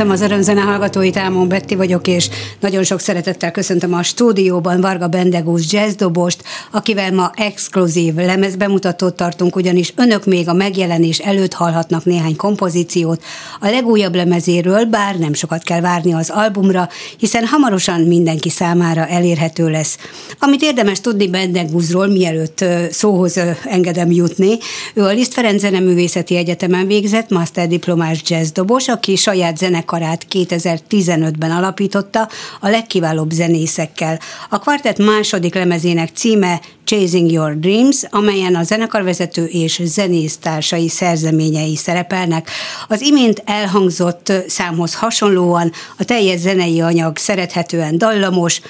Köszöntöm 0.00 0.24
az 0.24 0.30
örömzene 0.30 0.60
hallgatóit, 0.60 1.16
Ámon 1.16 1.48
Betti 1.48 1.74
vagyok, 1.74 2.06
és 2.06 2.28
nagyon 2.60 2.82
sok 2.82 3.00
szeretettel 3.00 3.50
köszöntöm 3.50 3.94
a 3.94 4.02
stúdióban 4.02 4.80
Varga 4.80 5.08
Bendegúz 5.08 5.72
jazzdobost, 5.72 6.42
akivel 6.70 7.12
ma 7.12 7.30
exkluzív 7.34 8.14
lemezbemutatót 8.14 9.14
tartunk, 9.14 9.56
ugyanis 9.56 9.92
önök 9.96 10.24
még 10.26 10.48
a 10.48 10.52
megjelenés 10.52 11.18
előtt 11.18 11.52
hallhatnak 11.52 12.04
néhány 12.04 12.36
kompozíciót 12.36 13.22
a 13.60 13.68
legújabb 13.68 14.14
lemezéről, 14.14 14.84
bár 14.84 15.18
nem 15.18 15.32
sokat 15.32 15.62
kell 15.62 15.80
várni 15.80 16.12
az 16.12 16.30
albumra, 16.30 16.88
hiszen 17.18 17.46
hamarosan 17.46 18.00
mindenki 18.00 18.48
számára 18.48 19.06
elérhető 19.06 19.70
lesz. 19.70 19.98
Amit 20.38 20.62
érdemes 20.62 21.00
tudni 21.00 21.28
Bendegúzról, 21.28 22.06
mielőtt 22.06 22.64
szóhoz 22.90 23.40
engedem 23.64 24.10
jutni, 24.10 24.58
ő 24.94 25.02
a 25.02 25.10
Liszt 25.10 25.32
Ferenc 25.32 25.60
Zeneművészeti 25.60 26.36
Egyetemen 26.36 26.86
végzett, 26.86 27.30
master 27.30 27.68
diplomás 27.68 28.22
jazzdobos, 28.26 28.88
aki 28.88 29.16
saját 29.16 29.56
zenekarát 29.56 30.26
2015-ben 30.32 31.50
alapította 31.50 32.28
a 32.60 32.68
legkiválóbb 32.68 33.30
zenészekkel. 33.30 34.18
A 34.48 34.58
kvartett 34.58 34.98
második 34.98 35.54
lemezének 35.54 36.08
címe 36.14 36.59
Chasing 36.84 37.30
Your 37.30 37.58
Dreams, 37.58 38.02
amelyen 38.10 38.54
a 38.54 38.62
zenekarvezető 38.62 39.44
és 39.44 39.80
zenésztársai 39.84 40.88
szerzeményei 40.88 41.76
szerepelnek. 41.76 42.50
Az 42.88 43.00
imént 43.00 43.42
elhangzott 43.44 44.32
számhoz 44.46 44.94
hasonlóan 44.94 45.72
a 45.98 46.04
teljes 46.04 46.38
zenei 46.38 46.80
anyag 46.80 47.16
szerethetően 47.16 47.98
dallamos, 47.98 48.60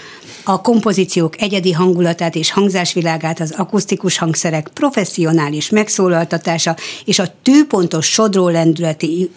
a 0.45 0.61
kompozíciók 0.61 1.41
egyedi 1.41 1.73
hangulatát 1.73 2.35
és 2.35 2.51
hangzásvilágát 2.51 3.41
az 3.41 3.55
akusztikus 3.57 4.19
hangszerek 4.19 4.69
professzionális 4.75 5.71
megszólaltatása 5.71 6.77
és 7.05 7.19
a 7.19 7.35
tűpontos 7.43 8.07
sodró, 8.07 8.49
lendületi, 8.49 9.31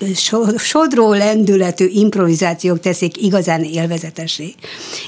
sodró 0.58 1.14
lendületű 1.14 1.86
improvizációk 1.86 2.80
teszik 2.80 3.22
igazán 3.22 3.64
élvezetesé. 3.64 4.54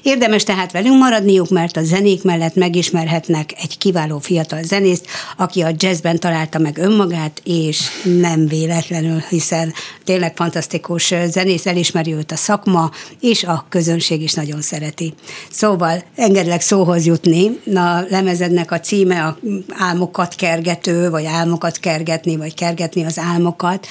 Érdemes 0.04 0.44
tehát 0.44 0.72
velünk 0.72 0.98
maradniuk, 0.98 1.50
mert 1.50 1.78
a 1.78 1.84
zenék 1.84 2.24
mellett 2.24 2.56
megismerhetnek 2.56 3.54
egy 3.62 3.78
kiváló 3.78 4.20
fiatal 4.20 4.64
zenészt, 4.64 5.06
aki 5.38 5.62
a 5.62 5.72
jazzben 5.78 6.20
találta 6.20 6.60
meg 6.60 6.78
önmagát, 6.78 7.42
és 7.44 7.82
nem 8.20 8.48
véletlenül, 8.48 9.20
hiszen 9.30 9.74
tényleg 10.04 10.36
fantasztikus 10.36 11.14
zenész, 11.26 11.66
elismeri 11.66 12.14
őt 12.14 12.32
a 12.32 12.36
szakma, 12.36 12.92
és 13.20 13.44
a 13.44 13.66
közönség 13.70 14.22
is 14.22 14.34
nagyon 14.34 14.62
szereti. 14.62 15.14
Szóval 15.52 15.95
engedlek 16.16 16.62
szóhoz 16.62 17.06
jutni. 17.06 17.60
A 17.66 18.06
lemezednek 18.10 18.72
a 18.72 18.80
címe 18.80 19.24
a 19.24 19.38
álmokat 19.78 20.36
kergető, 20.36 21.10
vagy 21.10 21.26
álmokat 21.26 21.78
kergetni, 21.78 22.38
vagy 22.38 22.54
kergetni 22.54 23.06
az 23.06 23.20
álmokat, 23.20 23.88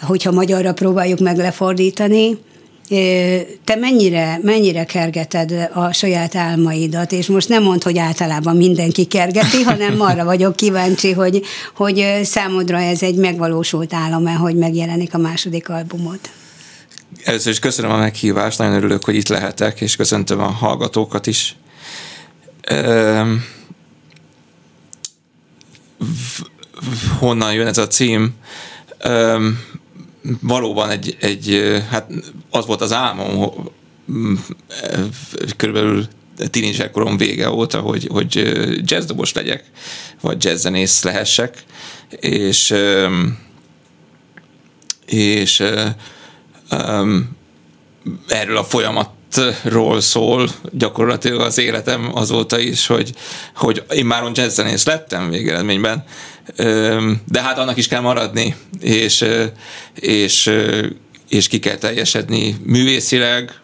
hogyha 0.00 0.32
magyarra 0.32 0.72
próbáljuk 0.72 1.18
meg 1.18 1.36
lefordítani. 1.36 2.38
Te 3.64 3.76
mennyire, 3.80 4.38
mennyire 4.42 4.84
kergeted 4.84 5.70
a 5.72 5.92
saját 5.92 6.34
álmaidat, 6.34 7.12
és 7.12 7.26
most 7.26 7.48
nem 7.48 7.62
mond, 7.62 7.82
hogy 7.82 7.98
általában 7.98 8.56
mindenki 8.56 9.04
kergeti, 9.04 9.62
hanem 9.62 10.00
arra 10.10 10.24
vagyok 10.24 10.56
kíváncsi, 10.56 11.12
hogy, 11.12 11.42
hogy 11.76 12.20
számodra 12.22 12.78
ez 12.80 13.02
egy 13.02 13.16
megvalósult 13.16 13.94
álom-e, 13.94 14.32
hogy 14.32 14.56
megjelenik 14.56 15.14
a 15.14 15.18
második 15.18 15.68
albumod. 15.68 16.18
Először 17.28 17.52
is 17.52 17.58
köszönöm 17.58 17.90
a 17.90 17.96
meghívást, 17.96 18.58
nagyon 18.58 18.74
örülök, 18.74 19.04
hogy 19.04 19.14
itt 19.14 19.28
lehetek, 19.28 19.80
és 19.80 19.96
köszöntöm 19.96 20.40
a 20.40 20.46
hallgatókat 20.46 21.26
is. 21.26 21.56
honnan 27.18 27.52
jön 27.52 27.66
ez 27.66 27.78
a 27.78 27.86
cím? 27.86 28.34
valóban 30.40 30.90
egy, 30.90 31.16
egy, 31.20 31.76
hát 31.90 32.10
az 32.50 32.66
volt 32.66 32.80
az 32.80 32.92
álmom, 32.92 33.52
körülbelül 35.56 36.06
tínézserkorom 36.50 37.16
vége 37.16 37.50
óta, 37.50 37.80
hogy, 37.80 38.08
hogy 38.10 38.52
jazzdobos 38.84 39.32
legyek, 39.32 39.64
vagy 40.20 40.44
jazzzenész 40.44 41.02
lehessek, 41.02 41.64
és 42.20 42.74
és 45.06 45.62
um, 46.70 47.36
erről 48.28 48.56
a 48.56 48.64
folyamatról 48.64 50.00
szól 50.00 50.48
gyakorlatilag 50.72 51.40
az 51.40 51.58
életem 51.58 52.10
azóta 52.14 52.58
is, 52.58 52.86
hogy, 52.86 53.14
hogy 53.54 53.82
én 53.90 54.06
már 54.06 54.30
jazzzenész 54.34 54.86
lettem 54.86 55.30
végeredményben, 55.30 56.04
de 57.24 57.42
hát 57.42 57.58
annak 57.58 57.76
is 57.76 57.88
kell 57.88 58.00
maradni, 58.00 58.56
és, 58.80 59.24
és, 59.94 60.50
és 61.28 61.48
ki 61.48 61.58
kell 61.58 61.76
teljesedni 61.76 62.56
művészileg, 62.64 63.60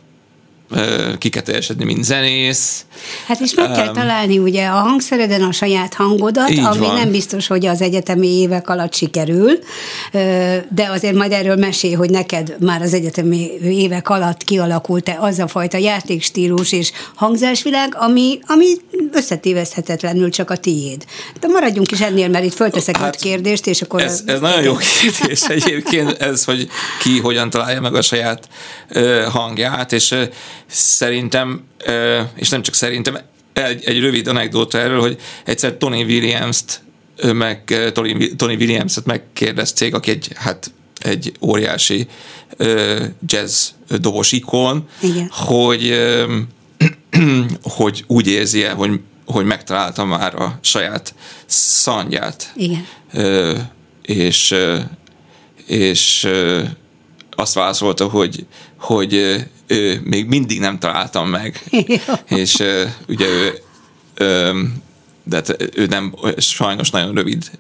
ki 1.18 1.28
kell 1.28 1.42
teljesedni, 1.42 1.84
mint 1.84 2.04
zenész. 2.04 2.84
Hát 3.26 3.40
és 3.40 3.54
meg 3.54 3.70
kell 3.70 3.86
um, 3.86 3.92
találni 3.92 4.38
ugye 4.38 4.66
a 4.66 4.72
hangszereden 4.72 5.42
a 5.42 5.52
saját 5.52 5.94
hangodat, 5.94 6.58
ami 6.64 6.78
van. 6.78 6.94
nem 6.94 7.10
biztos, 7.10 7.46
hogy 7.46 7.66
az 7.66 7.80
egyetemi 7.80 8.28
évek 8.28 8.68
alatt 8.68 8.94
sikerül, 8.94 9.58
de 10.68 10.88
azért 10.90 11.14
majd 11.14 11.32
erről 11.32 11.56
mesél, 11.56 11.96
hogy 11.96 12.10
neked 12.10 12.56
már 12.60 12.82
az 12.82 12.94
egyetemi 12.94 13.50
évek 13.62 14.08
alatt 14.08 14.44
kialakult-e 14.44 15.16
az 15.20 15.38
a 15.38 15.46
fajta 15.46 15.78
játékstílus 15.78 16.72
és 16.72 16.92
hangzásvilág, 17.14 17.96
ami, 17.98 18.38
ami 18.46 18.66
összetévezhetetlenül 19.12 20.30
csak 20.30 20.50
a 20.50 20.56
tiéd. 20.56 21.04
De 21.40 21.48
maradjunk 21.48 21.90
is 21.90 22.00
ennél, 22.00 22.28
mert 22.28 22.44
itt 22.44 22.54
fölteszek 22.54 22.96
hát, 22.96 23.16
kérdést, 23.16 23.66
és 23.66 23.82
akkor... 23.82 24.00
Ez, 24.00 24.22
ez 24.26 24.40
nagyon 24.40 24.62
jó 24.62 24.76
kérdés 24.76 25.42
egyébként, 25.64 26.10
ez, 26.10 26.44
hogy 26.44 26.68
ki 27.00 27.18
hogyan 27.18 27.50
találja 27.50 27.80
meg 27.80 27.94
a 27.94 28.02
saját 28.02 28.48
hangját, 29.30 29.92
és 29.92 30.14
szerintem, 30.66 31.64
és 32.34 32.48
nem 32.48 32.62
csak 32.62 32.74
szerintem, 32.74 33.18
egy, 33.52 33.84
egy 33.84 34.00
rövid 34.00 34.26
anekdóta 34.26 34.78
erről, 34.78 35.00
hogy 35.00 35.20
egyszer 35.44 35.76
Tony 35.76 36.02
Williams-t 36.02 36.82
meg 37.22 37.90
Tony, 37.92 38.36
Tony 38.36 38.56
Williams-et 38.56 39.04
megkérdezték, 39.04 39.94
aki 39.94 40.10
egy, 40.10 40.28
hát 40.34 40.72
egy 40.98 41.32
óriási 41.40 42.06
jazz 43.26 43.68
dobos 44.00 44.32
ikon, 44.32 44.88
Igen. 45.00 45.28
hogy 45.30 45.98
hogy 47.62 48.04
úgy 48.06 48.26
érzi 48.26 48.64
-e, 48.64 48.70
hogy, 48.70 49.00
hogy 49.26 49.44
megtalálta 49.44 50.04
már 50.04 50.34
a 50.34 50.58
saját 50.62 51.14
szandját. 51.46 52.52
Igen. 52.56 52.86
és 54.02 54.54
és 55.66 56.28
azt 57.30 57.54
válaszolta, 57.54 58.08
hogy, 58.08 58.46
hogy 58.78 59.44
ő, 59.66 60.00
még 60.04 60.26
mindig 60.26 60.60
nem 60.60 60.78
találtam 60.78 61.28
meg. 61.28 61.62
és 62.28 62.62
ugye 63.08 63.26
ő, 63.26 63.62
de 65.22 65.36
hát 65.36 65.70
ő 65.74 65.86
nem, 65.86 66.14
sajnos 66.36 66.90
nagyon 66.90 67.14
rövid, 67.14 67.50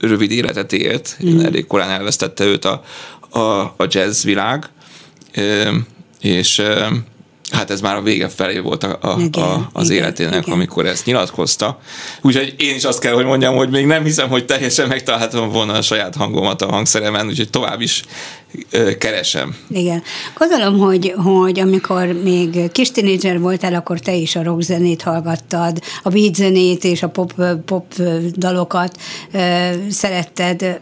rövid 0.00 0.30
életet 0.30 0.72
élt, 0.72 1.16
mm. 1.24 1.40
elég 1.40 1.66
korán 1.66 1.90
elvesztette 1.90 2.44
őt 2.44 2.64
a, 2.64 2.82
a, 3.28 3.60
a 3.60 3.86
jazz 3.88 4.24
világ, 4.24 4.68
és 6.20 6.62
hát 7.50 7.70
ez 7.70 7.80
már 7.80 7.96
a 7.96 8.02
vége 8.02 8.28
felé 8.28 8.58
volt 8.58 8.84
a, 8.84 8.98
a, 9.00 9.20
igen, 9.20 9.44
a, 9.44 9.68
az 9.72 9.90
igen, 9.90 10.02
életének, 10.02 10.42
igen. 10.42 10.54
amikor 10.54 10.86
ezt 10.86 11.04
nyilatkozta. 11.04 11.78
Úgyhogy 12.22 12.54
én 12.58 12.74
is 12.74 12.84
azt 12.84 13.00
kell, 13.00 13.12
hogy 13.12 13.24
mondjam, 13.24 13.56
hogy 13.56 13.70
még 13.70 13.86
nem 13.86 14.04
hiszem, 14.04 14.28
hogy 14.28 14.44
teljesen 14.44 14.88
megtalálhatom 14.88 15.50
volna 15.50 15.72
a 15.72 15.82
saját 15.82 16.14
hangomat 16.14 16.62
a 16.62 16.70
hangszeremen, 16.70 17.26
úgyhogy 17.26 17.50
tovább 17.50 17.80
is 17.80 18.02
ö, 18.70 18.96
keresem. 18.96 19.56
Igen. 19.70 20.02
Gondolom, 20.38 20.78
hogy, 20.78 21.14
hogy 21.16 21.60
amikor 21.60 22.06
még 22.22 22.72
kis 22.72 22.90
tínédzser 22.90 23.40
voltál, 23.40 23.74
akkor 23.74 23.98
te 23.98 24.14
is 24.14 24.36
a 24.36 24.42
rockzenét 24.42 25.02
hallgattad, 25.02 25.82
a 26.02 26.08
beat 26.08 26.34
zenét 26.34 26.84
és 26.84 27.02
a 27.02 27.08
pop, 27.08 27.32
pop 27.64 27.94
dalokat 28.32 28.96
ö, 29.32 29.70
szeretted 29.90 30.80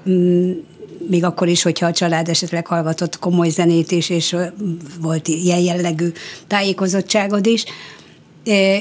még 1.09 1.25
akkor 1.25 1.49
is, 1.49 1.63
hogyha 1.63 1.87
a 1.87 1.93
család 1.93 2.29
esetleg 2.29 2.67
hallgatott 2.67 3.19
komoly 3.19 3.49
zenét 3.49 3.91
is, 3.91 4.11
és 4.11 4.37
volt 5.01 5.29
ilyen 5.29 5.61
jellegű 5.61 6.13
tájékozottságod 6.47 7.47
is. 7.47 7.65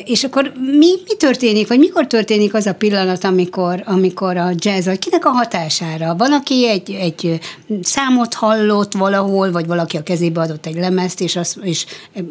És 0.06 0.24
akkor 0.24 0.54
mi, 0.78 0.88
mi 1.06 1.16
történik, 1.18 1.68
vagy 1.68 1.80
mikor 1.80 2.08
történik 2.08 2.54
az 2.54 2.66
a 2.66 2.74
pillanat, 2.74 3.24
amikor, 3.24 3.84
amikor 3.86 4.38
a 4.38 4.52
jazz, 4.56 4.86
vagy 4.86 5.00
kinek 5.00 5.26
a 5.26 5.30
hatására? 5.30 6.16
Van, 6.16 6.34
aki 6.34 6.68
egy, 6.68 6.92
egy 6.92 7.40
számot 7.82 8.34
hallott 8.34 8.94
valahol, 8.94 9.52
vagy 9.52 9.66
valaki 9.66 9.98
a 9.98 10.04
kezébe 10.04 10.42
adott 10.42 10.66
egy 10.66 10.76
lemezt, 10.76 11.22
és, 11.22 11.36
az, 11.36 11.58
és 11.62 11.86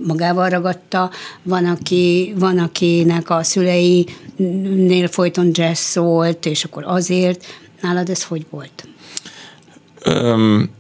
magával 0.07 0.49
ragadta, 0.49 1.11
van, 1.43 1.65
aki, 1.65 2.35
van, 2.39 2.59
akinek 2.59 3.31
a 3.31 3.43
szüleinél 3.43 5.09
folyton 5.09 5.51
jazz 5.53 5.79
szólt, 5.79 6.47
és 6.47 6.65
akkor 6.65 6.85
azért. 6.87 7.45
Nálad 7.81 8.09
ez 8.09 8.25
hogy 8.25 8.47
volt? 8.51 8.85
Öm, 10.05 10.71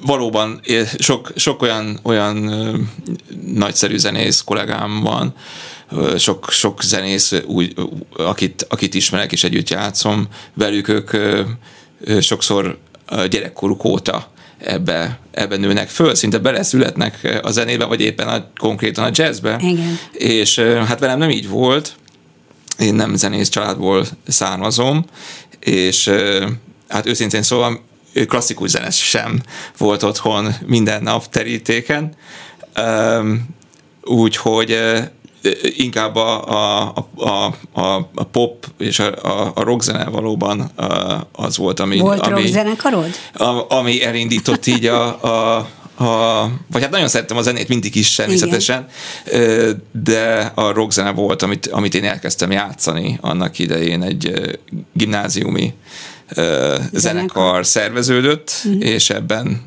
valóban 0.00 0.60
sok, 0.98 1.32
sok 1.36 1.62
olyan, 1.62 1.98
olyan 2.02 2.36
nagyszerű 3.46 3.96
zenész 3.96 4.40
kollégám 4.40 5.00
van, 5.00 5.34
sok, 6.16 6.50
sok 6.50 6.82
zenész, 6.82 7.32
úgy, 7.46 7.74
akit, 8.16 8.66
akit 8.68 8.94
ismerek 8.94 9.32
és 9.32 9.44
együtt 9.44 9.68
játszom 9.68 10.28
velük, 10.54 10.88
ők 10.88 11.10
sokszor 12.20 12.78
gyerekkoruk 13.28 13.84
óta 13.84 14.30
ebbe, 14.58 15.18
ebbe 15.30 15.56
nőnek 15.56 15.88
föl, 15.88 16.14
szinte 16.14 16.38
beleszületnek 16.38 17.40
a 17.42 17.50
zenébe, 17.50 17.84
vagy 17.84 18.00
éppen 18.00 18.28
a, 18.28 18.50
konkrétan 18.56 19.04
a 19.04 19.10
jazzbe. 19.12 19.58
Igen. 19.60 19.98
És 20.12 20.58
hát 20.58 20.98
velem 20.98 21.18
nem 21.18 21.30
így 21.30 21.48
volt, 21.48 21.96
én 22.78 22.94
nem 22.94 23.14
zenész 23.14 23.48
családból 23.48 24.06
származom, 24.26 25.04
és 25.60 26.10
hát 26.88 27.06
őszintén 27.06 27.42
szóval 27.42 27.84
klasszikus 28.28 28.70
zene 28.70 28.90
sem 28.90 29.40
volt 29.78 30.02
otthon 30.02 30.54
minden 30.66 31.02
nap 31.02 31.28
terítéken, 31.28 32.14
úgyhogy 34.02 34.78
inkább 35.76 36.16
a, 36.16 36.44
a, 36.48 36.94
a, 37.16 37.54
a, 37.80 38.08
a 38.14 38.24
pop 38.24 38.66
és 38.78 38.98
a, 38.98 39.14
a, 39.22 39.52
a 39.54 39.62
rockzene 39.62 40.04
valóban 40.04 40.70
az 41.32 41.56
volt, 41.56 41.80
ami... 41.80 41.98
Volt 41.98 42.20
ami, 42.20 42.40
rockzenekarod? 42.40 43.10
Ami 43.68 44.04
elindított 44.04 44.66
így 44.66 44.86
a, 44.86 45.22
a 45.54 45.68
a, 46.00 46.50
vagy 46.70 46.82
hát 46.82 46.90
nagyon 46.90 47.08
szerettem 47.08 47.36
a 47.36 47.42
zenét 47.42 47.68
mindig 47.68 47.94
is 47.94 48.14
természetesen, 48.14 48.88
Igen. 49.26 49.82
de 49.92 50.52
a 50.54 50.72
rockzene 50.72 51.10
volt, 51.10 51.42
amit, 51.42 51.66
amit 51.66 51.94
én 51.94 52.04
elkezdtem 52.04 52.50
játszani 52.50 53.18
annak 53.20 53.58
idején 53.58 54.02
egy 54.02 54.32
gimnáziumi 54.92 55.74
zenekar, 56.34 56.90
zenekar 56.92 57.66
szerveződött, 57.66 58.52
uh-huh. 58.64 58.84
és 58.86 59.10
ebben 59.10 59.62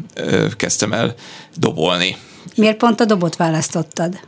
kezdtem 0.57 0.93
el 0.93 1.15
dobolni. 1.55 2.17
Miért 2.55 2.77
pont 2.77 2.99
a 2.99 3.05
dobot 3.05 3.35
választottad? 3.35 4.19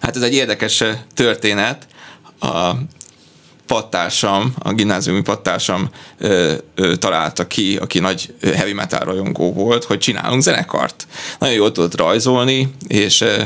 Hát 0.00 0.16
ez 0.16 0.22
egy 0.22 0.34
érdekes 0.34 0.84
történet. 1.14 1.86
A 2.40 2.72
pattársam, 3.66 4.54
a 4.58 4.72
gimnáziumi 4.72 5.22
pattársam 5.22 5.90
ö, 6.18 6.52
ö, 6.74 6.96
találta 6.96 7.46
ki, 7.46 7.76
aki 7.76 7.98
nagy 7.98 8.34
heavy 8.54 8.72
metal 8.72 9.00
rajongó 9.00 9.52
volt, 9.52 9.84
hogy 9.84 9.98
csinálunk 9.98 10.42
zenekart. 10.42 11.06
Nagyon 11.38 11.54
jól 11.54 11.72
tudott 11.72 11.96
rajzolni, 11.96 12.74
és 12.88 13.20
ö, 13.20 13.42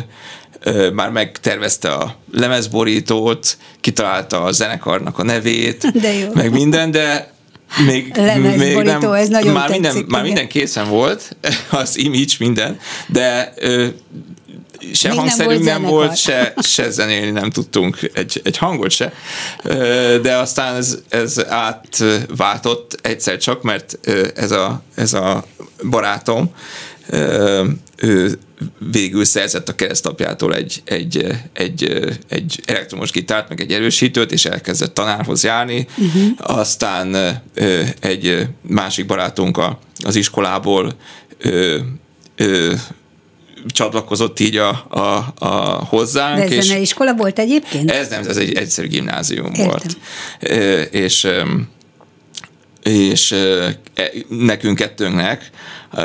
ö, 0.60 0.90
már 0.90 1.10
megtervezte 1.10 1.92
a 1.92 2.16
lemezborítót, 2.32 3.58
kitalálta 3.80 4.42
a 4.42 4.52
zenekarnak 4.52 5.18
a 5.18 5.22
nevét, 5.22 5.92
de 6.00 6.12
jó. 6.12 6.32
meg 6.34 6.50
minden, 6.50 6.90
de 6.90 7.32
még, 7.86 8.16
még 8.56 8.76
nem, 8.76 9.12
ez 9.12 9.28
nagyon 9.28 9.52
már, 9.52 9.68
tetszik, 9.68 9.82
minden, 9.82 10.04
már 10.08 10.22
minden 10.22 10.48
készen 10.48 10.88
volt, 10.88 11.36
az 11.70 11.98
image, 11.98 12.32
minden, 12.38 12.78
de 13.06 13.52
ö, 13.56 13.86
se 14.92 15.08
Még 15.08 15.18
hangszerünk 15.18 15.64
nem 15.64 15.82
volt, 15.82 15.82
nem 15.82 15.90
volt 15.90 16.16
se, 16.16 16.54
se 16.62 16.90
zenélni 16.90 17.30
nem 17.30 17.50
tudtunk 17.50 18.10
egy, 18.14 18.40
egy 18.44 18.56
hangot 18.56 18.90
se, 18.90 19.12
de 20.22 20.36
aztán 20.36 20.76
ez, 20.76 20.98
ez 21.08 21.44
átváltott 21.48 22.98
egyszer 23.02 23.38
csak, 23.38 23.62
mert 23.62 23.98
ez 24.34 24.50
a, 24.50 24.82
ez 24.94 25.12
a 25.12 25.44
barátom, 25.90 26.54
ő 27.96 28.38
végül 28.92 29.24
szerzett 29.24 29.68
a 29.68 29.74
keresztapjától 29.74 30.54
egy, 30.54 30.82
egy, 30.84 31.26
egy, 31.52 32.08
egy 32.28 32.62
elektromos 32.64 33.10
gitárt, 33.10 33.48
meg 33.48 33.60
egy 33.60 33.72
erősítőt, 33.72 34.32
és 34.32 34.44
elkezdett 34.44 34.94
tanárhoz 34.94 35.44
járni. 35.44 35.86
Uh-huh. 35.96 36.30
Aztán 36.36 37.16
egy 38.00 38.46
másik 38.60 39.06
barátunk 39.06 39.60
az 40.04 40.16
iskolából 40.16 40.96
csatlakozott 43.66 44.40
így 44.40 44.56
a, 44.56 44.68
a, 44.88 45.34
a 45.38 45.48
hozzánk. 45.84 46.38
De 46.38 46.44
ez 46.44 46.52
és 46.52 46.74
iskola 46.80 47.14
volt 47.14 47.38
egyébként? 47.38 47.90
Ez 47.90 48.08
nem, 48.08 48.28
ez 48.28 48.36
egy 48.36 48.52
egyszerű 48.52 48.88
gimnázium 48.88 49.52
Értem. 49.52 49.66
volt. 49.66 49.96
És 50.94 51.28
és 52.82 53.32
e, 53.32 53.80
nekünk 54.28 54.76
kettőnknek 54.76 55.50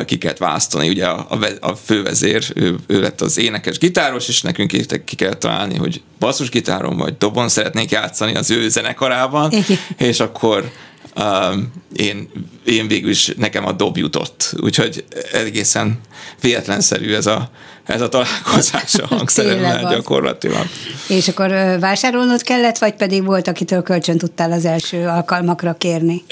ki 0.06 0.18
kellett 0.18 0.38
választani, 0.38 0.89
ugye 0.89 1.06
a, 1.06 1.27
a 1.60 1.75
fővezér, 1.75 2.51
ő, 2.56 2.75
ő 2.88 3.01
lett 3.01 3.22
az 3.22 3.38
énekes 3.38 3.77
gitáros, 3.77 4.27
és 4.27 4.42
nekünk 4.42 4.72
ki 5.06 5.15
kellett 5.15 5.39
találni, 5.39 5.77
hogy 5.77 6.01
basszusgitáron 6.20 6.98
vagy 6.98 7.18
dobon 7.18 7.50
szeretnék 7.50 7.92
játszani 7.92 8.36
az 8.36 8.51
ő 8.51 8.70
zenekarában, 8.70 9.53
és 9.98 10.20
akkor 10.20 10.72
um, 11.15 11.74
én, 11.96 12.30
én 12.65 12.88
végül 12.88 13.10
is 13.10 13.34
nekem 13.38 13.65
a 13.65 13.72
dob 13.72 13.98
jutott. 13.98 14.53
Úgyhogy 14.60 15.06
egészen 15.34 16.00
véletlenszerű 16.42 17.13
ez 17.13 17.25
a, 17.25 17.50
ez 17.86 18.01
a 18.01 18.10
találkozás 18.10 18.96
a 18.96 19.08
hangszeremmel 19.15 19.89
gyakorlatilag. 19.89 20.65
És 21.08 21.27
akkor 21.27 21.50
vásárolnod 21.80 22.42
kellett, 22.42 22.77
vagy 22.77 22.94
pedig 22.94 23.25
volt, 23.25 23.48
akitől 23.48 23.82
kölcsön 23.82 24.18
tudtál 24.18 24.51
az 24.51 24.65
első 24.65 25.08
alkalmakra 25.08 25.74
kérni? 25.74 26.24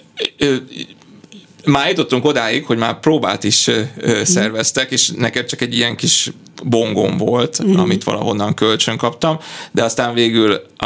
Már 1.66 1.90
jutottunk 1.90 2.26
odáig, 2.26 2.66
hogy 2.66 2.78
már 2.78 3.00
próbát 3.00 3.44
is 3.44 3.70
szerveztek, 4.24 4.92
és 4.92 5.10
neked 5.10 5.46
csak 5.46 5.62
egy 5.62 5.76
ilyen 5.76 5.96
kis 5.96 6.32
bongom 6.64 7.18
volt, 7.18 7.64
mm. 7.64 7.76
amit 7.76 8.04
valahonnan 8.04 8.54
kölcsön 8.54 8.98
kaptam, 8.98 9.40
de 9.72 9.84
aztán 9.84 10.14
végül 10.14 10.62
a, 10.78 10.86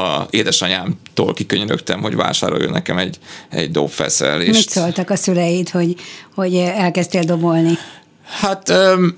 a 0.00 0.26
édesanyámtól 0.30 1.32
kikönyörögtem, 1.34 2.00
hogy 2.00 2.14
vásároljon 2.14 2.70
nekem 2.70 2.98
egy, 2.98 3.18
egy 3.50 3.70
dobfeszelést. 3.70 4.52
Mit 4.52 4.68
szóltak 4.68 5.10
a 5.10 5.16
szüleid, 5.16 5.68
hogy, 5.68 5.94
hogy 6.34 6.54
elkezdtél 6.56 7.22
dobolni? 7.22 7.78
Hát 8.24 8.68
um, 8.68 9.16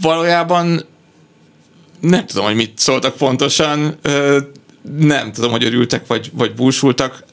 valójában 0.00 0.84
nem 2.00 2.26
tudom, 2.26 2.44
hogy 2.44 2.54
mit 2.54 2.72
szóltak 2.78 3.16
pontosan, 3.16 3.98
nem 4.98 5.32
tudom, 5.32 5.50
hogy 5.50 5.64
örültek, 5.64 6.06
vagy, 6.06 6.30
vagy 6.32 6.54
búsultak 6.54 7.24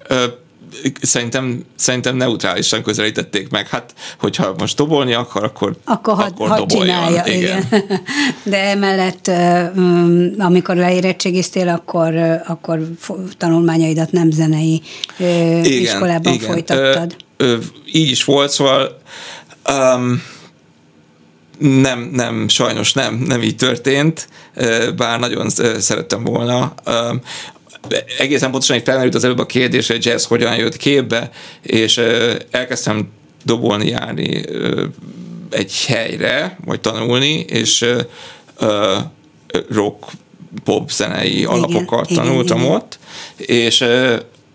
szerintem, 1.01 1.65
szerintem 1.75 2.15
neutrálisan 2.15 2.83
közelítették 2.83 3.49
meg. 3.49 3.67
Hát, 3.67 3.93
hogyha 4.19 4.55
most 4.57 4.75
dobolni 4.77 5.13
akar, 5.13 5.43
akkor, 5.43 5.75
akkor, 5.85 6.13
had, 6.13 6.31
akkor 6.31 6.49
had 6.49 6.71
csinálja, 6.71 7.23
igen. 7.25 7.37
igen. 7.37 7.83
De 8.43 8.57
emellett, 8.57 9.31
mm, 9.79 10.27
amikor 10.37 10.75
leérettségiztél, 10.75 11.67
akkor, 11.67 12.15
akkor 12.47 12.79
tanulmányaidat 13.37 14.11
nem 14.11 14.31
zenei 14.31 14.81
igen, 15.17 15.63
iskolában 15.63 16.33
igen. 16.33 16.49
folytattad. 16.51 17.15
Ö, 17.37 17.51
ö, 17.51 17.57
így 17.91 18.09
is 18.09 18.23
volt, 18.23 18.51
szóval 18.51 19.01
um, 19.69 20.21
nem, 21.59 22.09
nem, 22.13 22.47
sajnos 22.47 22.93
nem, 22.93 23.15
nem 23.15 23.41
így 23.41 23.55
történt, 23.55 24.27
bár 24.95 25.19
nagyon 25.19 25.49
szerettem 25.79 26.23
volna 26.23 26.73
egészen 28.17 28.51
pontosan 28.51 28.75
egy 28.75 28.83
felmerült 28.83 29.15
az 29.15 29.23
előbb 29.23 29.39
a 29.39 29.45
kérdés, 29.45 29.87
hogy 29.87 30.05
jazz 30.05 30.25
hogyan 30.25 30.55
jött 30.55 30.77
képbe, 30.77 31.31
és 31.61 32.01
elkezdtem 32.51 33.09
dobolni, 33.43 33.87
járni 33.87 34.45
egy 35.49 35.85
helyre, 35.85 36.57
vagy 36.65 36.81
tanulni, 36.81 37.39
és 37.39 37.85
rock, 39.69 40.11
pop 40.63 40.91
zenei 40.91 41.37
igen, 41.37 41.49
alapokat 41.49 42.09
igen, 42.09 42.23
tanultam 42.23 42.59
igen, 42.59 42.71
ott, 42.71 42.99
és 43.37 43.85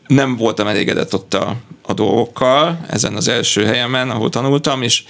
nem 0.06 0.36
voltam 0.36 0.66
elégedett 0.66 1.14
ott 1.14 1.34
a, 1.34 1.56
a 1.82 1.92
dolgokkal, 1.92 2.86
ezen 2.88 3.14
az 3.14 3.28
első 3.28 3.64
helyemen, 3.64 4.10
ahol 4.10 4.30
tanultam, 4.30 4.82
és 4.82 5.04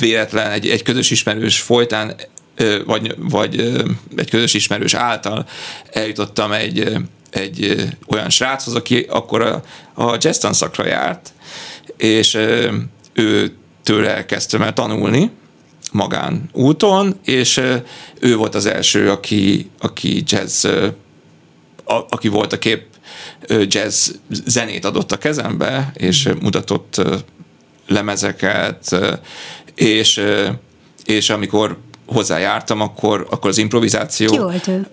véletlen 0.00 0.50
egy, 0.50 0.68
egy 0.68 0.82
közös 0.82 1.10
ismerős 1.10 1.60
folytán 1.60 2.14
vagy, 2.84 3.14
vagy 3.18 3.60
egy 4.16 4.30
közös 4.30 4.54
ismerős 4.54 4.94
által 4.94 5.46
eljutottam 5.92 6.52
egy, 6.52 6.96
egy 7.30 7.84
olyan 8.06 8.30
sráchoz, 8.30 8.74
aki 8.74 9.06
akkor 9.08 9.42
a, 9.42 9.62
a 9.94 10.16
jazz 10.20 10.46
szakra 10.50 10.86
járt, 10.86 11.32
és 11.96 12.34
ő 13.12 13.56
tőle 13.82 14.14
elkezdtem 14.16 14.62
el 14.62 14.72
tanulni 14.72 15.30
magán 15.92 16.48
úton, 16.52 17.18
és 17.24 17.60
ő 18.20 18.36
volt 18.36 18.54
az 18.54 18.66
első, 18.66 19.10
aki, 19.10 19.70
aki 19.78 20.22
jazz, 20.26 20.64
a, 21.84 22.06
aki 22.08 22.28
volt 22.28 22.52
a 22.52 22.58
kép 22.58 22.82
jazz 23.66 24.10
zenét 24.30 24.84
adott 24.84 25.12
a 25.12 25.18
kezembe, 25.18 25.92
és 25.94 26.28
mutatott 26.40 27.02
lemezeket, 27.86 28.96
és, 29.74 30.22
és 31.04 31.30
amikor 31.30 31.78
hozzájártam, 32.08 32.80
akkor, 32.80 33.26
akkor 33.30 33.50
az 33.50 33.58
improvizáció... 33.58 34.30
Ki 34.30 34.38
volt 34.38 34.68
ő? 34.68 34.86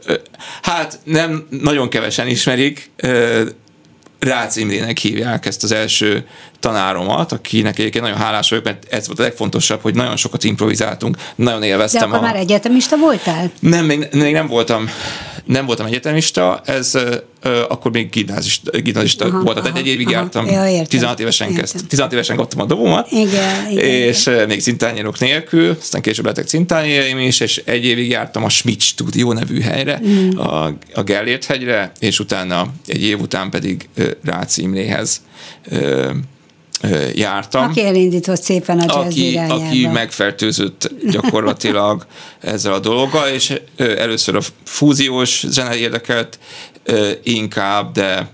Hát 0.62 1.00
nem, 1.04 1.48
nagyon 1.50 1.90
kevesen 1.90 2.28
ismerik, 2.28 2.92
Rácz 4.20 4.58
Imrének 4.58 4.98
hívják 4.98 5.46
ezt 5.46 5.64
az 5.64 5.72
első 5.72 6.28
tanáromat, 6.60 7.32
akinek 7.32 7.80
egyébként 7.80 8.04
nagyon 8.04 8.20
hálás 8.20 8.50
vagyok, 8.50 8.64
mert 8.66 8.86
ez 8.94 9.08
volt 9.08 9.20
a 9.20 9.22
legfontosabb, 9.22 9.82
hogy 9.82 9.96
nagyon 9.96 10.16
sokat 10.16 10.44
improvizáltunk, 10.44 11.18
nagyon 11.36 11.64
élveztem. 11.64 12.02
De 12.02 12.06
akkor 12.06 12.28
a... 12.28 12.32
már 12.32 12.36
egyetemista 12.36 12.98
voltál? 12.98 13.52
Nem, 13.60 13.86
még, 13.86 14.08
még 14.12 14.34
nem 14.34 14.48
voltam 14.48 14.90
nem 15.46 15.66
voltam 15.66 15.86
egyetemista, 15.86 16.62
ez 16.66 16.98
akkor 17.68 17.92
még 17.92 18.10
gimnázista, 18.10 18.72
gimnázista 18.80 19.26
aha, 19.26 19.42
volt, 19.42 19.62
tehát 19.62 19.78
egy 19.78 19.88
évig 19.88 20.08
aha, 20.08 20.16
jártam, 20.16 20.46
ja, 20.46 20.68
értem, 20.68 20.86
16 20.86 21.20
évesen 21.20 21.54
kezdtem, 21.54 21.88
16 21.88 22.14
évesen 22.14 22.36
kaptam 22.36 22.62
a 22.62 22.66
dobomat, 22.66 23.12
igen, 23.12 23.72
igen, 23.72 23.86
és 23.86 24.26
igen. 24.26 24.48
még 24.48 24.62
cintányérok 24.62 25.20
nélkül, 25.20 25.78
aztán 25.80 26.02
később 26.02 26.26
lettek 26.26 26.48
cintányéreim 26.48 27.20
is, 27.20 27.40
és 27.40 27.62
egy 27.66 27.86
évig 27.86 28.10
jártam 28.10 28.44
a 28.44 28.50
Schmidt 28.50 28.82
Studio 28.82 29.34
nevű 29.34 29.62
helyre, 29.62 30.02
mm. 30.06 30.38
a, 30.38 30.66
a 30.94 31.04
Gellért 31.04 31.46
hegyre, 31.46 31.92
és 32.00 32.20
utána 32.20 32.68
egy 32.86 33.04
év 33.04 33.20
után 33.20 33.50
pedig 33.50 33.90
Rácz 34.24 34.58
Imréhez 34.58 35.22
jártam. 37.14 37.64
Aki 37.64 37.82
elindított 37.82 38.42
szépen 38.42 38.80
a 38.80 38.84
jazz 38.88 39.06
aki, 39.06 39.32
irányába. 39.32 39.66
aki 39.66 39.88
megfertőzött 39.88 40.92
gyakorlatilag 41.10 42.06
ezzel 42.42 42.74
a 42.74 42.80
dologgal, 42.80 43.28
és 43.28 43.54
először 43.78 44.36
a 44.36 44.42
fúziós 44.64 45.44
zene 45.48 45.76
érdekelt 45.76 46.40
inkább, 47.24 47.92
de 47.92 48.34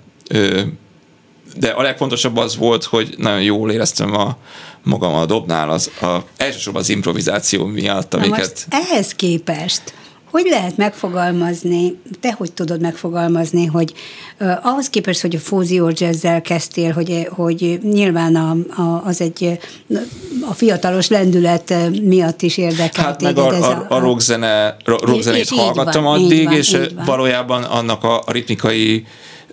de 1.56 1.70
a 1.70 1.82
legfontosabb 1.82 2.38
az 2.38 2.56
volt, 2.56 2.84
hogy 2.84 3.14
nagyon 3.18 3.42
jól 3.42 3.72
éreztem 3.72 4.16
a 4.16 4.38
magam 4.84 5.14
a 5.14 5.26
dobnál, 5.26 5.70
az 5.70 5.92
a, 6.02 6.18
elsősorban 6.38 6.82
az 6.82 6.90
improvizáció 6.90 7.66
miatt, 7.66 8.14
amiket... 8.14 8.66
Na 8.70 8.78
most 8.78 8.90
ehhez 8.90 9.16
képest 9.16 9.94
hogy 10.32 10.46
lehet 10.50 10.78
megfogalmazni, 10.78 12.02
te 12.20 12.32
hogy 12.32 12.52
tudod 12.52 12.82
megfogalmazni, 12.82 13.66
hogy 13.66 13.94
uh, 14.40 14.66
ahhoz 14.66 14.90
képest, 14.90 15.22
hogy 15.22 15.36
a 15.36 15.40
fúzió 15.40 15.92
jazzzel 15.94 16.42
kezdtél, 16.42 16.92
hogy, 16.92 17.28
hogy 17.32 17.80
nyilván 17.84 18.36
a, 18.36 18.82
a, 18.82 19.02
az 19.06 19.22
egy 19.22 19.60
a 20.50 20.54
fiatalos 20.54 21.08
lendület 21.08 21.74
miatt 22.02 22.42
is 22.42 22.58
érdekelt 22.58 23.06
Hát 23.06 23.22
meg 23.22 23.38
a, 23.38 23.48
a, 23.48 23.70
a, 23.70 23.86
a 23.90 24.00
rockzene, 24.00 24.78
rockzenét 24.86 25.50
hallgattam 25.50 26.04
van, 26.04 26.24
addig, 26.24 26.46
van, 26.46 26.54
és 26.54 26.78
valójában 27.06 27.64
annak 27.64 28.04
a, 28.04 28.24
a 28.26 28.32
ritmikai, 28.32 29.06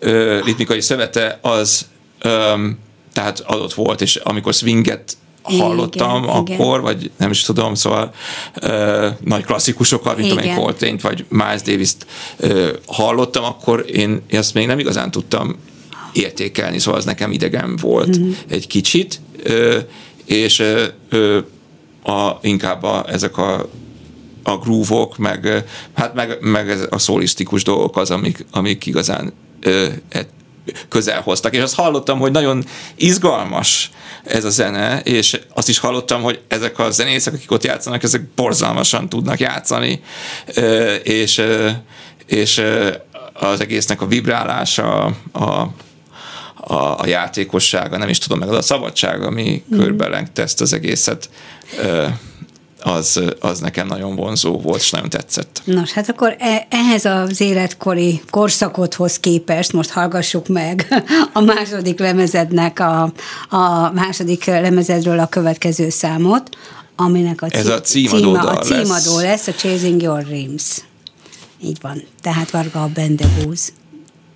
uh, 0.03 0.45
ritmikai 0.45 0.81
szövete 0.81 1.39
az 1.43 1.87
um, 2.25 2.79
tehát 3.13 3.41
adott 3.41 3.75
volt, 3.75 4.01
és 4.01 4.17
amikor 4.17 4.55
swinget 4.55 5.17
hallottam 5.43 6.23
igen, 6.23 6.35
akkor, 6.35 6.79
igen. 6.79 6.81
vagy 6.81 7.11
nem 7.17 7.31
is 7.31 7.43
tudom, 7.43 7.75
szóval 7.75 8.13
ö, 8.61 9.09
nagy 9.25 9.45
klasszikusokat, 9.45 10.17
mint 10.17 10.33
amelyik 10.33 10.55
Coltrane-t, 10.55 11.01
vagy 11.01 11.25
Miles 11.29 11.63
Davis-t 11.63 12.07
ö, 12.37 12.73
hallottam, 12.87 13.45
akkor 13.45 13.85
én 13.93 14.23
ezt 14.31 14.55
még 14.55 14.67
nem 14.67 14.79
igazán 14.79 15.11
tudtam 15.11 15.57
értékelni, 16.13 16.79
szóval 16.79 16.99
az 17.01 17.07
nekem 17.07 17.33
idegen 17.33 17.77
volt 17.77 18.19
mm-hmm. 18.19 18.31
egy 18.49 18.67
kicsit, 18.67 19.21
ö, 19.43 19.79
és 20.25 20.63
ö, 21.09 21.39
a, 22.03 22.39
inkább 22.41 22.83
a, 22.83 23.05
ezek 23.09 23.39
a 23.39 23.69
a 24.43 24.59
grúvok, 24.59 25.17
meg, 25.17 25.65
hát 25.95 26.15
meg, 26.15 26.37
meg 26.41 26.87
a 26.91 26.99
szólisztikus 26.99 27.63
dolgok 27.63 27.97
az, 27.97 28.11
amik, 28.11 28.47
amik 28.51 28.87
igazán 28.87 29.33
ö, 29.61 29.87
közel 30.89 31.21
hoztak. 31.21 31.55
És 31.55 31.63
azt 31.63 31.75
hallottam, 31.75 32.19
hogy 32.19 32.33
nagyon 32.33 32.65
izgalmas 32.95 33.91
ez 34.25 34.45
a 34.45 34.51
zene, 34.51 35.01
és 35.01 35.41
azt 35.55 35.69
is 35.69 35.79
hallottam, 35.79 36.23
hogy 36.23 36.41
ezek 36.49 36.79
a 36.79 36.91
zenészek, 36.91 37.35
akik 37.35 37.51
ott 37.51 37.65
játszanak, 37.65 38.03
ezek 38.03 38.23
borzalmasan 38.35 39.09
tudnak 39.09 39.41
játszani, 39.41 40.01
és, 41.03 41.43
és 42.27 42.63
az 43.33 43.61
egésznek 43.61 44.01
a 44.01 44.07
vibrálása, 44.07 45.05
a, 45.33 45.69
a, 46.61 47.01
a 47.01 47.07
játékossága, 47.07 47.97
nem 47.97 48.09
is 48.09 48.19
tudom, 48.19 48.39
meg 48.39 48.49
az 48.49 48.57
a 48.57 48.63
szabadság, 48.63 49.23
ami 49.23 49.63
mm. 49.75 49.79
körbelengte 49.79 50.43
ezt 50.43 50.61
az 50.61 50.73
egészet 50.73 51.31
az, 52.81 53.21
az 53.41 53.59
nekem 53.59 53.87
nagyon 53.87 54.17
vonzó 54.17 54.61
volt, 54.61 54.81
és 54.81 54.91
nagyon 54.91 55.09
tetszett. 55.09 55.63
Nos, 55.65 55.93
hát 55.93 56.09
akkor 56.09 56.37
e, 56.39 56.67
ehhez 56.71 57.05
az 57.05 57.41
életkori 57.41 58.21
korszakodhoz 58.31 59.19
képest 59.19 59.73
most 59.73 59.91
hallgassuk 59.91 60.49
meg 60.49 61.05
a 61.33 61.41
második 61.41 61.99
lemezednek, 61.99 62.81
a, 62.81 63.13
a 63.49 63.91
második 63.93 64.45
lemezedről 64.45 65.19
a 65.19 65.27
következő 65.27 65.89
számot, 65.89 66.57
aminek 66.97 67.43
a, 67.43 67.47
Ez 67.51 67.67
a 67.67 67.81
címadó, 67.81 68.35
címa, 68.35 68.51
a 68.51 68.59
címadó 68.59 69.19
lesz. 69.19 69.23
lesz, 69.23 69.47
a 69.47 69.53
Chasing 69.53 70.03
Your 70.03 70.23
Dreams. 70.23 70.63
Így 71.63 71.79
van. 71.81 72.03
Tehát 72.23 72.51
Varga 72.51 72.83
a 72.83 72.89
Bendegúz. 72.95 73.73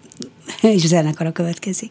És 0.61 0.85
a 0.85 0.87
zenekara 0.87 1.33
következik. 1.33 1.91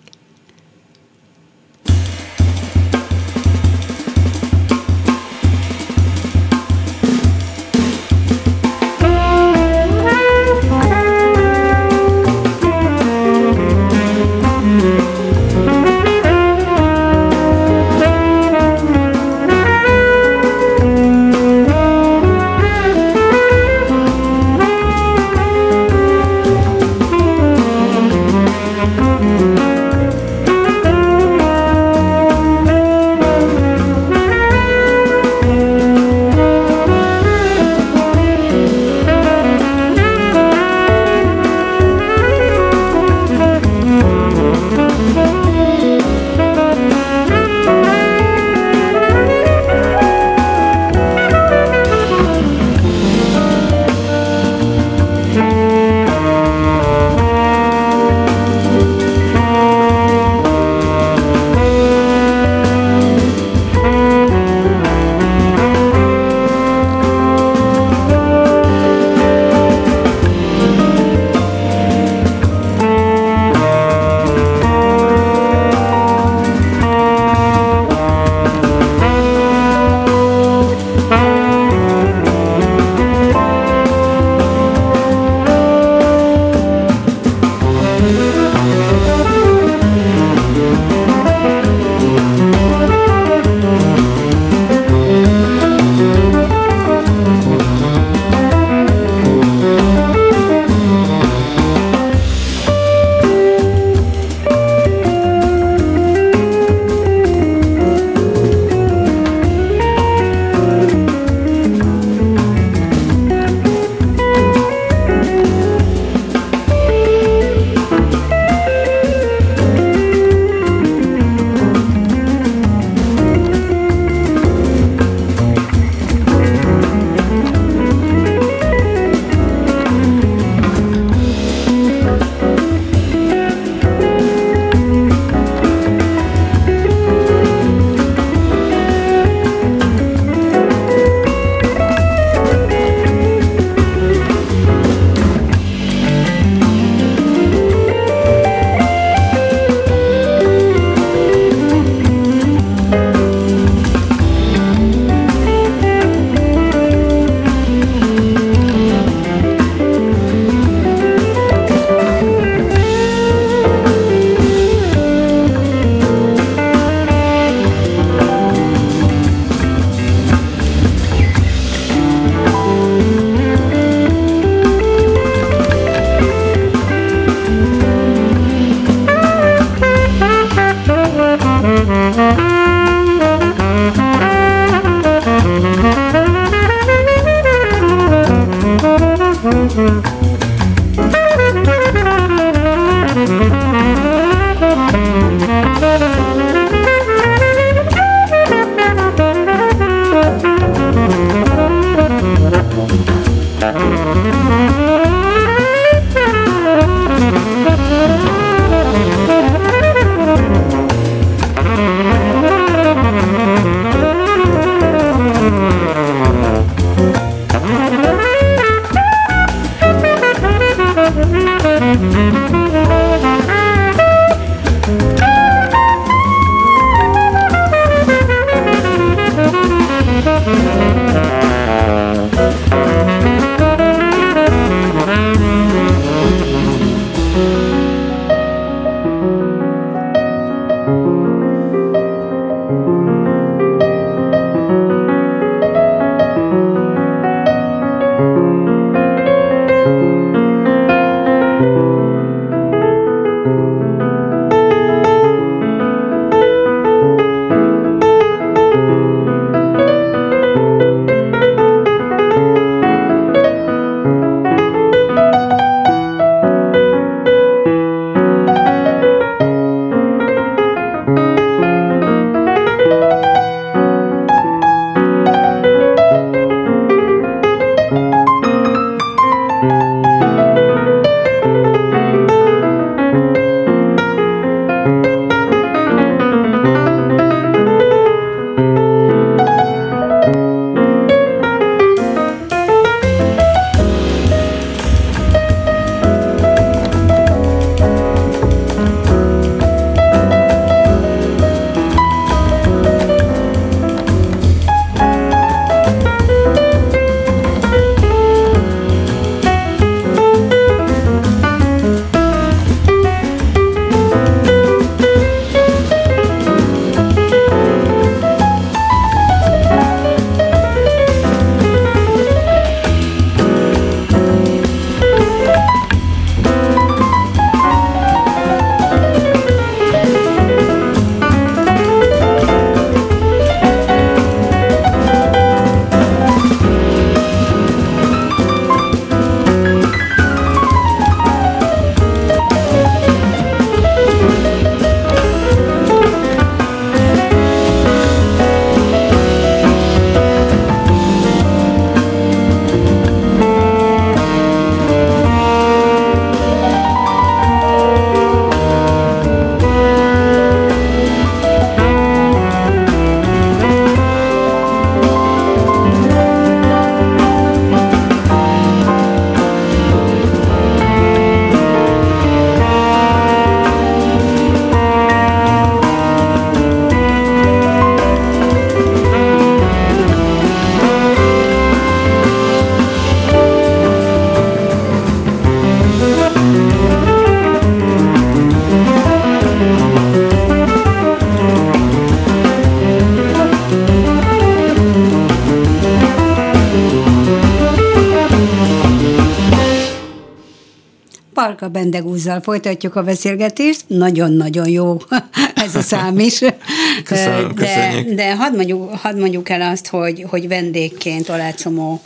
Parka 401.92 402.04
Bendegúzzal 402.04 402.42
folytatjuk 402.42 402.96
a 402.96 403.04
beszélgetést. 403.04 403.84
Nagyon-nagyon 403.88 404.70
jó 404.70 404.98
ez 405.66 405.76
a 405.76 405.82
szám 405.82 406.20
is. 406.20 406.40
Köszönöm, 407.04 407.56
de, 407.56 408.04
de 408.16 408.36
hadd, 408.36 408.56
mondjuk, 408.56 408.90
hadd 408.90 409.20
mondjuk 409.20 409.50
el 409.50 409.62
azt, 409.62 409.88
hogy, 409.88 410.26
hogy 410.30 410.48
vendégként 410.48 411.30
Olácomó 411.30 412.02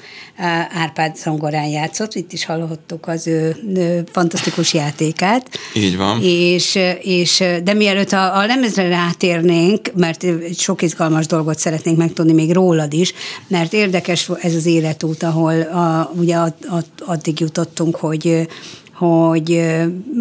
Árpád 0.73 1.15
zongorán 1.15 1.67
játszott, 1.67 2.15
itt 2.15 2.33
is 2.33 2.45
hallottuk 2.45 3.07
az 3.07 3.27
ő, 3.27 3.55
ő 3.75 4.03
fantasztikus 4.11 4.73
játékát. 4.73 5.49
Így 5.73 5.97
van. 5.97 6.21
És, 6.21 6.79
és 7.01 7.43
de 7.63 7.73
mielőtt 7.73 8.11
a, 8.11 8.37
a 8.37 8.45
lemezre 8.45 8.87
rátérnénk, 8.87 9.91
mert 9.95 10.25
sok 10.57 10.81
izgalmas 10.81 11.25
dolgot 11.25 11.59
szeretnénk 11.59 11.97
megtudni 11.97 12.33
még 12.33 12.53
rólad 12.53 12.93
is, 12.93 13.13
mert 13.47 13.73
érdekes 13.73 14.29
ez 14.41 14.53
az 14.53 14.65
életút, 14.65 15.23
ahol 15.23 15.61
a, 15.61 16.11
ugye 16.15 16.37
addig 17.05 17.39
jutottunk, 17.39 17.95
hogy 17.95 18.47
hogy 18.95 19.65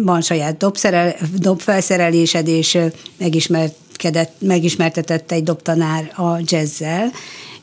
van 0.03 0.21
saját 0.21 0.57
dobszerel, 0.57 1.15
dobfelszerelésed, 1.37 2.47
és 2.47 2.77
megismerkedett, 3.17 4.35
megismertetett 4.39 5.31
egy 5.31 5.43
dobtanár 5.43 6.11
a 6.15 6.39
jazzzel, 6.43 7.11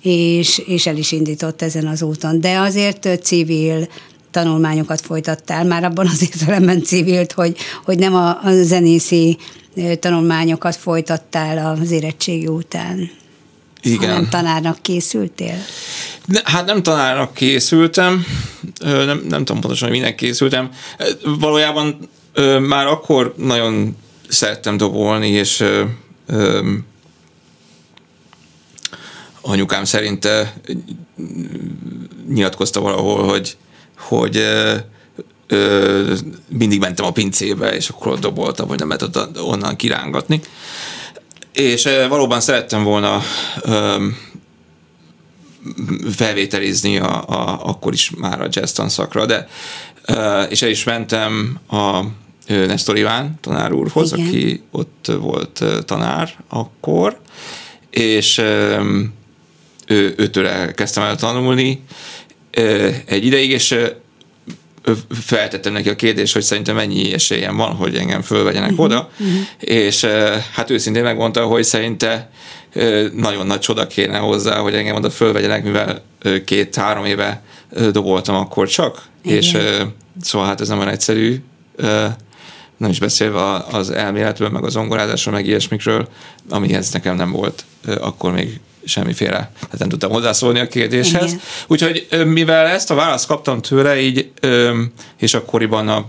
és, 0.01 0.59
és 0.59 0.87
el 0.87 0.97
is 0.97 1.13
indított 1.13 1.63
ezen 1.63 1.87
az 1.87 2.03
úton. 2.03 2.41
De 2.41 2.59
azért 2.59 3.09
civil 3.23 3.89
tanulmányokat 4.31 5.01
folytattál, 5.01 5.65
már 5.65 5.85
abban 5.85 6.07
az 6.07 6.23
értelemben 6.23 6.83
civilt, 6.83 7.33
hogy, 7.33 7.57
hogy 7.85 7.99
nem 7.99 8.15
a, 8.15 8.29
a 8.29 8.63
zenészi 8.63 9.39
tanulmányokat 9.99 10.77
folytattál 10.77 11.77
az 11.81 11.91
érettségi 11.91 12.47
után. 12.47 13.11
Igen. 13.83 14.09
Hanem 14.09 14.29
tanárnak 14.29 14.83
készültél? 14.83 15.57
Ne, 16.25 16.41
hát 16.45 16.67
nem 16.67 16.83
tanárnak 16.83 17.35
készültem, 17.35 18.27
nem, 18.81 19.25
nem 19.29 19.45
tudom 19.45 19.61
pontosan, 19.61 19.89
hogy 19.89 19.99
minek 19.99 20.15
készültem. 20.15 20.71
Valójában 21.25 22.09
már 22.61 22.87
akkor 22.87 23.35
nagyon 23.37 23.97
szerettem 24.29 24.77
dobolni, 24.77 25.29
és 25.29 25.65
anyukám 29.41 29.85
szerint 29.85 30.29
nyilatkozta 32.29 32.81
valahol, 32.81 33.29
hogy, 33.29 33.57
hogy 33.99 34.37
ö, 35.47 36.15
mindig 36.49 36.81
mentem 36.81 37.05
a 37.05 37.11
pincébe, 37.13 37.75
és 37.75 37.89
akkor 37.89 38.19
doboltam, 38.19 38.69
hogy 38.69 38.79
nem 38.79 38.89
lehet 38.89 39.19
onnan 39.39 39.77
kirángatni. 39.77 40.41
És 41.53 41.89
valóban 42.09 42.41
szerettem 42.41 42.83
volna 42.83 43.23
felvételizni 46.11 46.99
a, 46.99 47.29
a, 47.29 47.67
akkor 47.69 47.93
is 47.93 48.11
már 48.11 48.41
a 48.41 48.49
jazz 48.51 48.73
tanszakra, 48.73 49.27
de 49.27 49.49
és 50.49 50.63
el 50.63 50.69
is 50.69 50.85
mentem 50.85 51.59
a 51.69 52.01
Nestor 52.47 52.97
Iván 52.97 53.39
tanár 53.41 53.73
úrhoz, 53.73 54.13
Igen. 54.13 54.27
aki 54.27 54.63
ott 54.71 55.13
volt 55.21 55.65
tanár 55.85 56.35
akkor, 56.49 57.21
és 57.91 58.39
ő, 59.87 60.15
őtől 60.17 60.47
elkezdtem 60.47 61.03
el 61.03 61.17
tanulni 61.17 61.85
egy 63.05 63.25
ideig, 63.25 63.51
és 63.51 63.77
feltettem 65.11 65.73
neki 65.73 65.89
a 65.89 65.97
kérdést, 65.97 66.33
hogy 66.33 66.43
szerintem 66.43 66.75
mennyi 66.75 67.13
esélyem 67.13 67.57
van, 67.57 67.75
hogy 67.75 67.97
engem 67.97 68.23
fölvegyenek 68.23 68.71
uh-huh, 68.71 68.85
oda, 68.85 69.11
uh-huh. 69.21 69.37
és 69.59 70.05
hát 70.53 70.71
őszintén 70.71 71.03
megmondta, 71.03 71.45
hogy 71.45 71.65
szerinte 71.65 72.31
nagyon 73.15 73.47
nagy 73.47 73.59
csoda 73.59 73.87
kéne 73.87 74.19
hozzá, 74.19 74.59
hogy 74.59 74.75
engem 74.75 74.95
oda 74.95 75.11
fölvegyenek, 75.11 75.65
mivel 75.65 76.03
két-három 76.45 77.05
éve 77.05 77.43
doboltam 77.91 78.35
akkor 78.35 78.69
csak, 78.69 79.03
Igen. 79.23 79.37
és 79.37 79.57
szóval 80.21 80.47
hát 80.47 80.61
ez 80.61 80.69
nem 80.69 80.79
olyan 80.79 80.91
egyszerű, 80.91 81.43
nem 82.77 82.91
is 82.91 82.99
beszélve 82.99 83.65
az 83.71 83.91
elméletről, 83.91 84.49
meg 84.49 84.65
az 84.65 84.73
zongorázásról, 84.73 85.35
meg 85.35 85.47
ilyesmikről, 85.47 86.09
amihez 86.49 86.93
nekem 86.93 87.17
nem 87.17 87.31
volt 87.31 87.65
akkor 88.01 88.33
még 88.33 88.61
semmiféle, 88.85 89.51
hát 89.61 89.79
nem 89.79 89.89
tudtam 89.89 90.11
hozzászólni 90.11 90.61
a 90.61 90.69
kérdéshez. 90.69 91.33
Igen. 91.33 91.41
Úgyhogy 91.67 92.07
mivel 92.27 92.67
ezt 92.67 92.91
a 92.91 92.95
választ 92.95 93.27
kaptam 93.27 93.61
tőle, 93.61 94.01
így, 94.01 94.31
és 95.19 95.35
akkoriban 95.35 95.89
a 95.89 96.09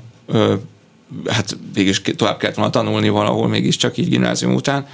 hát 1.27 1.57
végig 1.73 2.15
tovább 2.15 2.37
kellett 2.37 2.55
volna 2.55 2.71
tanulni 2.71 3.09
valahol 3.09 3.47
mégiscsak 3.47 3.97
így 3.97 4.09
gimnázium 4.09 4.53
után, 4.53 4.87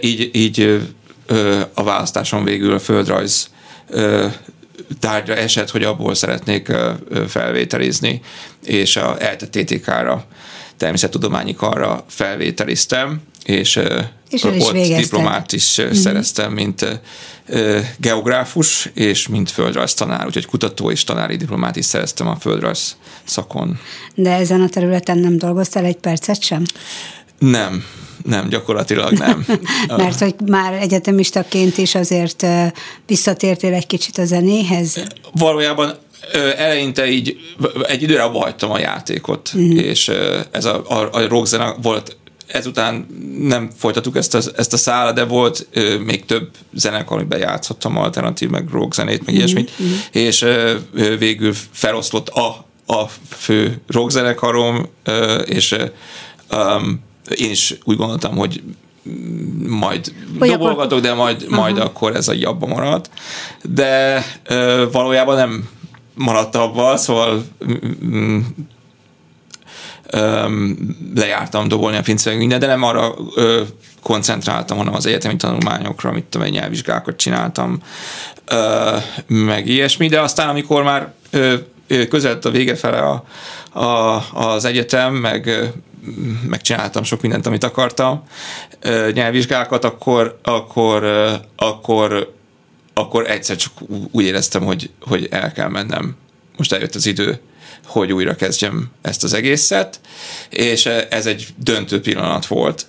így, 0.00 0.30
így 0.32 0.82
a 1.74 1.82
választáson 1.82 2.44
végül 2.44 2.74
a 2.74 2.78
földrajz 2.78 3.50
tárgyra 5.00 5.34
esett, 5.34 5.70
hogy 5.70 5.82
abból 5.82 6.14
szeretnék 6.14 6.72
felvételizni, 7.28 8.20
és 8.64 8.96
a 8.96 9.16
ELTE 9.20 9.46
TTK-ra 9.46 10.24
természettudományi 10.76 11.54
karra 11.54 12.04
felvételiztem, 12.08 13.20
és, 13.46 13.80
és 14.30 14.42
ott 14.42 14.72
diplomát 14.72 15.52
is 15.52 15.80
mm-hmm. 15.80 15.92
szereztem, 15.92 16.52
mint 16.52 17.00
geográfus 17.98 18.90
és 18.94 19.28
mint 19.28 19.50
földrajz 19.50 19.94
tanár, 19.94 20.26
úgyhogy 20.26 20.46
kutató 20.46 20.90
és 20.90 21.04
tanári 21.04 21.36
diplomát 21.36 21.76
is 21.76 21.84
szereztem 21.84 22.28
a 22.28 22.36
földrajz 22.36 22.96
szakon. 23.24 23.78
De 24.14 24.30
ezen 24.30 24.60
a 24.60 24.68
területen 24.68 25.18
nem 25.18 25.38
dolgoztál 25.38 25.84
egy 25.84 25.96
percet 25.96 26.42
sem? 26.42 26.62
Nem, 27.38 27.84
nem, 28.24 28.48
gyakorlatilag 28.48 29.12
nem. 29.12 29.46
Mert 29.96 30.18
hogy 30.18 30.34
már 30.46 30.72
egyetemistaként 30.72 31.78
is 31.78 31.94
azért 31.94 32.46
visszatértél 33.06 33.74
egy 33.74 33.86
kicsit 33.86 34.18
a 34.18 34.24
zenéhez? 34.24 35.02
Valójában 35.32 35.94
eleinte 36.56 37.06
így 37.06 37.36
egy 37.82 38.02
időre 38.02 38.22
abba 38.22 38.38
hagytam 38.38 38.70
a 38.70 38.78
játékot, 38.78 39.52
mm. 39.56 39.70
és 39.70 40.10
ez 40.50 40.64
a, 40.64 40.84
a, 40.88 41.08
a 41.12 41.28
rockzene 41.28 41.74
volt 41.82 42.16
ezután 42.46 43.06
nem 43.40 43.70
folytattuk 43.76 44.16
ezt 44.16 44.34
a, 44.34 44.40
ezt 44.56 44.72
a 44.72 44.76
szála, 44.76 45.12
de 45.12 45.24
volt 45.24 45.66
ö, 45.72 45.98
még 45.98 46.24
több 46.24 46.50
zenekar, 46.74 47.18
amiben 47.18 47.38
játszottam 47.38 47.96
alternatív, 47.96 48.50
meg 48.50 48.68
rock 48.70 48.94
zenét, 48.94 49.18
meg 49.18 49.28
mm-hmm. 49.28 49.36
ilyesmit, 49.36 49.72
mm-hmm. 49.82 49.92
és 50.12 50.42
ö, 50.42 50.74
végül 51.18 51.52
feloszlott 51.70 52.28
a, 52.28 52.64
a 52.86 53.04
fő 53.28 53.80
rock 53.86 54.10
zenekarom, 54.10 54.88
ö, 55.04 55.38
és 55.38 55.72
ö, 55.72 55.84
um, 56.50 57.04
én 57.36 57.50
is 57.50 57.78
úgy 57.84 57.96
gondoltam, 57.96 58.36
hogy 58.36 58.62
majd 59.66 60.12
Hogy 60.38 60.50
dobolgatok, 60.50 60.90
akkor... 60.90 61.00
de 61.00 61.14
majd, 61.14 61.46
majd 61.48 61.78
akkor 61.78 62.16
ez 62.16 62.28
a 62.28 62.32
jabba 62.32 62.66
marad. 62.66 63.10
De 63.62 64.24
ö, 64.44 64.86
valójában 64.92 65.36
nem 65.36 65.68
maradt 66.14 66.56
abban, 66.56 66.96
szóval 66.96 67.44
lejártam 71.14 71.68
dobolni 71.68 71.96
a 71.96 72.02
pincének 72.02 72.38
minden, 72.38 72.58
de 72.58 72.66
nem 72.66 72.82
arra 72.82 73.14
koncentráltam, 74.02 74.76
hanem 74.76 74.94
az 74.94 75.06
egyetemi 75.06 75.36
tanulmányokra, 75.36 76.10
amit 76.10 76.24
tudom, 76.24 76.46
nyelvvizsgákat 76.46 77.16
csináltam, 77.16 77.78
meg 79.26 79.66
ilyesmi, 79.66 80.08
de 80.08 80.20
aztán 80.20 80.48
amikor 80.48 80.82
már 80.82 81.12
ö, 81.30 81.54
közelett 82.08 82.44
a 82.44 82.50
vége 82.50 82.76
fele 82.76 82.98
a, 82.98 83.24
a, 83.80 84.22
az 84.32 84.64
egyetem, 84.64 85.14
meg 85.14 85.72
megcsináltam 86.48 87.02
sok 87.02 87.22
mindent, 87.22 87.46
amit 87.46 87.64
akartam, 87.64 88.22
nyelvvizsgákat, 89.12 89.84
akkor, 89.84 90.38
akkor, 90.42 91.04
akkor, 91.56 92.32
akkor 92.94 93.30
egyszer 93.30 93.56
csak 93.56 93.72
úgy 94.10 94.24
éreztem, 94.24 94.64
hogy, 94.64 94.90
hogy 95.00 95.28
el 95.30 95.52
kell 95.52 95.68
mennem. 95.68 96.16
Most 96.56 96.72
eljött 96.72 96.94
az 96.94 97.06
idő, 97.06 97.40
hogy 97.84 98.12
újra 98.12 98.34
kezdjem 98.34 98.90
ezt 99.02 99.24
az 99.24 99.32
egészet, 99.32 100.00
és 100.50 100.86
ez 100.86 101.26
egy 101.26 101.46
döntő 101.56 102.00
pillanat 102.00 102.46
volt 102.46 102.86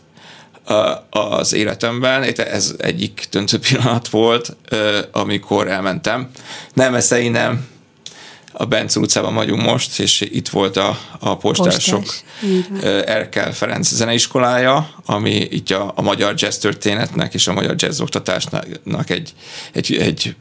az 1.10 1.54
életemben. 1.54 2.24
Ez 2.24 2.74
egyik 2.78 3.28
döntő 3.32 3.60
pillanat 3.70 4.08
volt, 4.08 4.56
amikor 5.12 5.68
elmentem. 5.68 6.30
Nem 6.74 6.96
eszei 6.96 7.30
nem, 7.30 7.68
a 8.60 8.66
Bence 8.66 9.00
utcában 9.00 9.34
vagyunk 9.34 9.62
most, 9.62 10.00
és 10.00 10.22
itt 10.22 10.50
volt 10.50 10.78
a, 10.78 11.00
a 11.20 11.38
postások 11.38 12.00
Postás. 12.00 13.04
Erkel 13.06 13.54
Ferenc 13.54 13.88
zeneiskolája, 13.88 14.90
ami 15.06 15.48
itt 15.50 15.70
a, 15.70 15.92
a 15.96 16.02
magyar 16.02 16.34
jazz 16.38 16.58
történetnek 16.58 17.34
és 17.34 17.48
a 17.48 17.54
magyar 17.54 17.76
jazz 17.78 18.00
oktatásnak 18.00 19.10
egy, 19.10 19.34
egy, 19.72 19.96
egy 19.96 20.36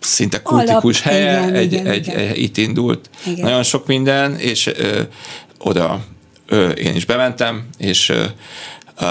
szinte 0.00 0.42
kultikus 0.42 1.00
Alap, 1.00 1.12
helye, 1.12 1.40
igen, 1.40 1.54
egy, 1.54 1.72
igen, 1.72 1.86
egy, 1.86 2.06
igen. 2.06 2.18
egy, 2.18 2.38
itt 2.38 2.56
indult 2.56 3.10
igen. 3.26 3.44
nagyon 3.44 3.62
sok 3.62 3.86
minden, 3.86 4.36
és 4.38 4.66
ö, 4.66 5.00
oda 5.58 6.04
ö, 6.46 6.68
én 6.68 6.94
is 6.94 7.04
bementem, 7.04 7.68
és 7.78 8.08
ö, 8.08 8.24
ö, 9.00 9.06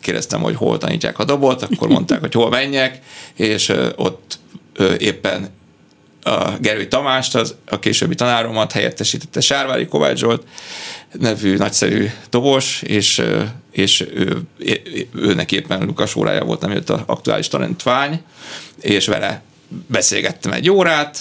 kérdeztem, 0.00 0.40
hogy 0.40 0.56
hol 0.56 0.78
tanítják 0.78 1.18
a 1.18 1.24
dobot, 1.24 1.62
akkor 1.62 1.88
mondták, 1.88 2.20
hogy 2.20 2.32
hol 2.32 2.50
menjek, 2.50 3.00
és 3.34 3.68
ö, 3.68 3.88
ott 3.96 4.38
ö, 4.72 4.94
éppen 4.98 5.54
a 6.26 6.56
Gerő 6.60 6.86
Tamást, 6.86 7.34
az, 7.34 7.54
a 7.66 7.78
későbbi 7.78 8.14
tanáromat 8.14 8.72
helyettesítette 8.72 9.40
Sárvári 9.40 9.86
Kovács 9.86 10.18
Zsolt 10.18 10.42
nevű 11.12 11.56
nagyszerű 11.56 12.06
dobos, 12.30 12.82
és, 12.82 13.22
és 13.72 14.06
ő, 14.14 14.40
őnek 15.14 15.52
éppen 15.52 15.84
Lukas 15.84 16.16
órája 16.16 16.44
volt, 16.44 16.64
ami 16.64 16.76
a 16.86 17.02
aktuális 17.06 17.48
talentvány, 17.48 18.20
és 18.80 19.06
vele 19.06 19.42
beszélgettem 19.86 20.52
egy 20.52 20.70
órát, 20.70 21.18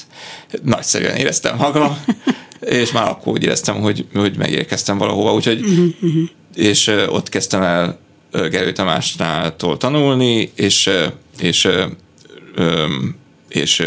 nagyszerűen 0.63 1.15
éreztem 1.15 1.57
magam, 1.57 1.97
és 2.59 2.91
már 2.91 3.09
akkor 3.09 3.33
úgy 3.33 3.43
éreztem, 3.43 3.75
hogy, 3.81 4.05
hogy 4.13 4.37
megérkeztem 4.37 4.97
valahova, 4.97 5.33
úgyhogy 5.33 5.59
uh-huh, 5.59 5.87
uh-huh. 6.01 6.29
és 6.53 6.87
ott 7.07 7.29
kezdtem 7.29 7.61
el 7.61 7.99
Gerő 8.31 8.71
Tamásnál 8.71 9.55
tanulni, 9.55 10.51
és, 10.55 10.89
és, 11.39 11.67
és 13.49 13.83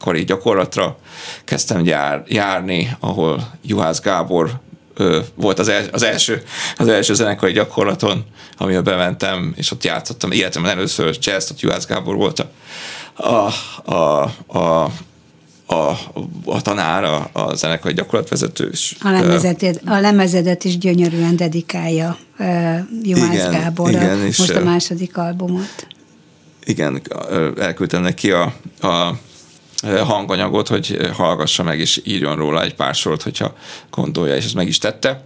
zenekari 0.00 0.24
gyakorlatra 0.24 0.98
kezdtem 1.44 1.84
jár, 1.84 2.22
járni, 2.26 2.96
ahol 3.00 3.50
Juhász 3.62 4.00
Gábor 4.00 4.50
volt 5.34 5.58
az, 5.58 5.68
el, 5.68 5.84
az, 5.92 6.02
első, 6.02 6.42
az 6.76 6.88
első 6.88 7.14
zenekari 7.14 7.52
gyakorlaton, 7.52 8.24
amivel 8.56 8.82
bementem, 8.82 9.52
és 9.56 9.70
ott 9.70 9.84
játszottam 9.84 10.30
életemben 10.30 10.70
először 10.70 11.18
jazz, 11.20 11.50
ott 11.50 11.60
Juhász 11.60 11.86
Gábor 11.86 12.14
volt 12.14 12.38
a, 12.38 12.50
a, 13.28 13.52
a, 13.92 14.22
a 14.58 14.90
a, 15.66 15.98
a 16.44 16.62
tanár, 16.62 17.04
a, 17.04 17.30
a 17.32 17.54
zenekari 17.54 17.94
gyakorlatvezető. 17.94 18.68
És, 18.72 18.96
a, 19.00 19.08
a 19.84 20.00
lemezedet 20.00 20.64
is 20.64 20.78
gyönyörűen 20.78 21.36
dedikálja 21.36 22.16
uh, 22.38 22.78
Juhász 23.02 23.34
igen, 23.34 23.50
Gábor 23.50 23.90
igen, 23.90 24.18
most 24.18 24.50
a 24.50 24.64
második 24.64 25.16
albumot. 25.16 25.86
Igen, 26.64 27.02
elküldtem 27.58 28.02
neki 28.02 28.30
a, 28.30 28.54
a 28.80 29.18
hanganyagot, 29.82 30.68
hogy 30.68 30.98
hallgassa 31.12 31.62
meg 31.62 31.78
és 31.80 32.00
írjon 32.04 32.36
róla 32.36 32.62
egy 32.62 32.74
pár 32.74 32.94
sort, 32.94 33.22
hogyha 33.22 33.54
gondolja, 33.90 34.36
és 34.36 34.44
ezt 34.44 34.54
meg 34.54 34.68
is 34.68 34.78
tette. 34.78 35.22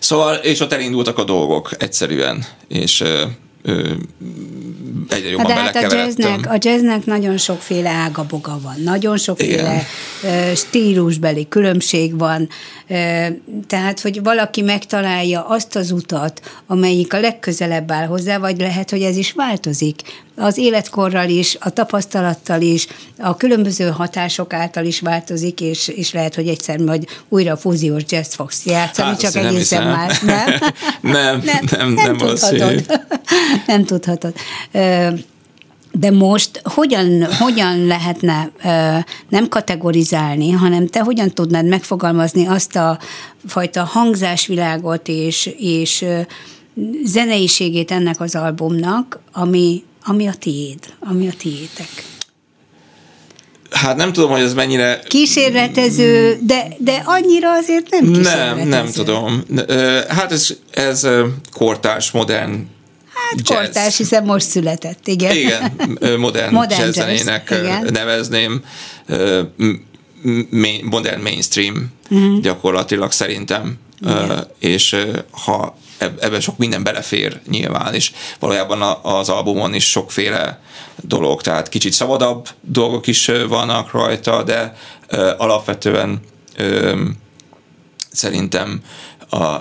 Szóval, 0.00 0.34
és 0.34 0.60
ott 0.60 0.72
elindultak 0.72 1.18
a 1.18 1.24
dolgok 1.24 1.70
egyszerűen, 1.78 2.44
és 2.68 3.04
egyre 5.08 5.28
jobban 5.30 5.46
De 5.46 5.54
hát 5.54 5.76
a 5.76 5.96
jazznek, 5.96 6.50
a 6.50 6.56
jazznek 6.58 7.04
nagyon 7.04 7.36
sokféle 7.36 7.90
ágaboga 7.90 8.58
van, 8.62 8.74
nagyon 8.84 9.16
sokféle 9.16 9.84
Igen. 10.22 10.54
stílusbeli 10.54 11.48
különbség 11.48 12.18
van, 12.18 12.48
tehát, 13.66 14.00
hogy 14.00 14.22
valaki 14.22 14.62
megtalálja 14.62 15.46
azt 15.46 15.76
az 15.76 15.90
utat, 15.90 16.40
amelyik 16.66 17.12
a 17.12 17.20
legközelebb 17.20 17.90
áll 17.90 18.06
hozzá, 18.06 18.38
vagy 18.38 18.60
lehet, 18.60 18.90
hogy 18.90 19.02
ez 19.02 19.16
is 19.16 19.32
változik. 19.32 20.00
Az 20.36 20.58
életkorral 20.58 21.28
is, 21.28 21.56
a 21.60 21.70
tapasztalattal 21.70 22.60
is, 22.60 22.86
a 23.18 23.36
különböző 23.36 23.88
hatások 23.88 24.52
által 24.52 24.84
is 24.84 25.00
változik, 25.00 25.60
és, 25.60 25.88
és 25.88 26.12
lehet, 26.12 26.34
hogy 26.34 26.48
egyszer 26.48 26.78
majd 26.78 27.04
újra 27.28 27.52
a 27.52 27.56
fúziós 27.56 28.02
jazz 28.08 28.34
fogsz 28.34 28.66
játszani, 28.66 29.08
hát, 29.08 29.20
csak 29.20 29.34
egészen 29.34 29.86
más. 29.86 30.20
Nem? 30.20 30.60
nem, 31.00 31.42
nem, 31.44 31.64
nem, 31.70 31.92
nem, 31.92 31.94
nem 32.04 32.16
tudhatod. 32.16 33.00
nem 33.66 33.84
tudhatod. 33.84 34.34
De 35.92 36.10
most 36.10 36.60
hogyan, 36.64 37.24
hogyan 37.38 37.86
lehetne 37.86 38.50
nem 39.28 39.48
kategorizálni, 39.48 40.50
hanem 40.50 40.86
te 40.86 41.00
hogyan 41.00 41.30
tudnád 41.30 41.66
megfogalmazni 41.66 42.46
azt 42.46 42.76
a 42.76 42.98
fajta 43.46 43.84
hangzásvilágot 43.84 45.08
és, 45.08 45.54
és 45.58 46.04
zeneiségét 47.04 47.90
ennek 47.90 48.20
az 48.20 48.34
albumnak, 48.34 49.20
ami, 49.32 49.82
ami 50.02 50.26
a 50.26 50.34
tiéd, 50.34 50.78
ami 51.00 51.28
a 51.28 51.32
tiétek? 51.38 52.04
Hát 53.70 53.96
nem 53.96 54.12
tudom, 54.12 54.30
hogy 54.30 54.40
ez 54.40 54.54
mennyire... 54.54 55.00
Kísérletező, 55.08 56.38
de, 56.42 56.68
de 56.78 57.02
annyira 57.04 57.52
azért 57.52 57.90
nem 57.90 58.04
kísérletező. 58.04 58.54
Nem, 58.54 58.68
nem 58.68 58.90
tudom. 58.90 59.44
Hát 60.08 60.32
ez, 60.32 60.48
ez 60.70 61.06
kortárs, 61.52 62.10
modern 62.10 62.66
Hát 63.30 63.48
jazz. 63.48 63.58
kortárs, 63.58 63.96
hiszen 63.96 64.24
most 64.24 64.46
született, 64.46 65.06
igen. 65.06 65.36
Igen, 65.36 65.72
modern, 66.18 66.54
modern 66.54 66.82
jazzzenének 66.82 67.48
jazz, 67.50 67.90
nevezném, 67.90 68.64
modern 70.82 71.22
mainstream 71.22 71.92
uh-huh. 72.10 72.40
gyakorlatilag 72.40 73.12
szerintem, 73.12 73.78
igen. 74.02 74.46
és 74.58 74.96
ha 75.30 75.76
ebben 76.00 76.40
sok 76.40 76.58
minden 76.58 76.82
belefér 76.82 77.40
nyilván, 77.48 77.94
és 77.94 78.12
valójában 78.38 78.98
az 79.02 79.28
albumon 79.28 79.74
is 79.74 79.90
sokféle 79.90 80.60
dolog, 80.96 81.42
tehát 81.42 81.68
kicsit 81.68 81.92
szabadabb 81.92 82.48
dolgok 82.60 83.06
is 83.06 83.30
vannak 83.48 83.92
rajta, 83.92 84.42
de 84.42 84.76
alapvetően 85.36 86.20
szerintem 88.10 88.82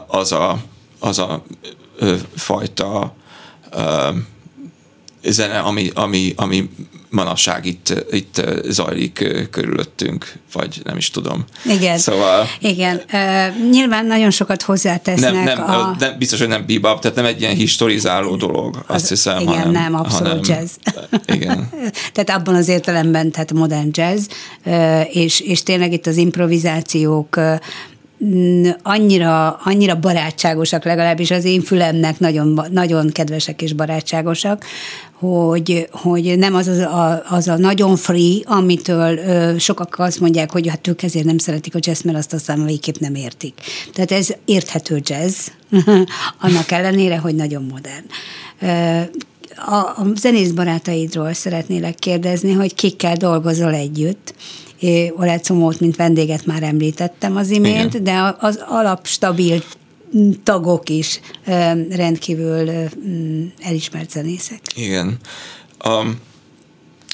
az 0.07 0.31
a, 0.31 0.57
az 0.99 1.19
a 1.19 1.43
fajta 2.35 3.13
zene, 5.23 5.59
ami, 5.59 5.91
ami, 5.93 6.33
ami 6.35 6.69
manapság 7.09 7.65
itt, 7.65 8.05
itt 8.11 8.41
zajlik 8.67 9.47
körülöttünk, 9.51 10.33
vagy 10.53 10.81
nem 10.83 10.97
is 10.97 11.09
tudom. 11.09 11.45
Igen. 11.65 11.97
Szóval... 11.97 12.47
Igen. 12.59 13.01
Uh, 13.13 13.69
nyilván 13.69 14.05
nagyon 14.05 14.31
sokat 14.31 14.61
hozzátesznek 14.61 15.33
nem, 15.33 15.43
nem, 15.43 15.63
a... 15.63 15.95
nem, 15.99 16.17
biztos, 16.17 16.39
hogy 16.39 16.47
nem 16.47 16.65
bebop, 16.67 17.01
tehát 17.01 17.17
nem 17.17 17.25
egy 17.25 17.41
ilyen 17.41 17.55
historizáló 17.55 18.35
dolog, 18.35 18.83
azt 18.87 19.03
az, 19.03 19.09
hiszem. 19.09 19.39
Igen, 19.39 19.53
hanem, 19.53 19.71
nem, 19.71 19.95
abszolút 19.95 20.27
hanem, 20.27 20.41
jazz. 20.43 20.75
Igen. 21.35 21.69
tehát 22.13 22.41
abban 22.41 22.55
az 22.55 22.67
értelemben, 22.67 23.31
tehát 23.31 23.53
modern 23.53 23.89
jazz, 23.91 24.25
és, 25.11 25.39
és 25.39 25.63
tényleg 25.63 25.93
itt 25.93 26.07
az 26.07 26.17
improvizációk 26.17 27.39
annyira, 28.83 29.59
annyira 29.63 29.99
barátságosak, 29.99 30.83
legalábbis 30.83 31.31
az 31.31 31.45
én 31.45 31.61
fülemnek 31.61 32.19
nagyon, 32.19 32.61
nagyon 32.71 33.09
kedvesek 33.09 33.61
és 33.61 33.73
barátságosak, 33.73 34.65
hogy, 35.13 35.87
hogy 35.91 36.37
nem 36.37 36.55
az, 36.55 36.67
az, 36.67 36.79
a, 36.79 37.23
az 37.29 37.47
a 37.47 37.57
nagyon 37.57 37.95
free, 37.95 38.39
amitől 38.43 39.17
ö, 39.17 39.57
sokak 39.57 39.95
azt 39.99 40.19
mondják, 40.19 40.51
hogy 40.51 40.67
hát 40.67 40.87
ők 40.87 41.03
ezért 41.03 41.25
nem 41.25 41.37
szeretik 41.37 41.75
a 41.75 41.79
jazz, 41.81 42.01
mert 42.01 42.17
azt 42.17 42.33
aztán 42.33 42.65
végképp 42.65 42.97
nem 42.97 43.15
értik. 43.15 43.53
Tehát 43.93 44.11
ez 44.11 44.29
érthető 44.45 45.01
jazz, 45.03 45.47
annak 46.45 46.71
ellenére, 46.71 47.17
hogy 47.17 47.35
nagyon 47.35 47.71
modern. 47.71 48.05
A, 49.65 49.75
a 49.75 50.07
zenész 50.15 50.49
barátaidról 50.49 51.33
szeretnélek 51.33 51.95
kérdezni, 51.95 52.53
hogy 52.53 52.75
kikkel 52.75 53.15
dolgozol 53.15 53.73
együtt, 53.73 54.33
Olecomót, 55.15 55.79
mint 55.79 55.95
vendéget 55.95 56.45
már 56.45 56.63
említettem 56.63 57.35
az 57.35 57.49
imént, 57.49 57.93
Igen. 57.93 58.03
de 58.03 58.35
az 58.39 58.63
alapstabil 58.67 59.63
tagok 60.43 60.89
is 60.89 61.19
rendkívül 61.89 62.71
elismert 63.59 64.11
zenészek. 64.11 64.59
Igen. 64.75 65.17
A, 65.79 66.03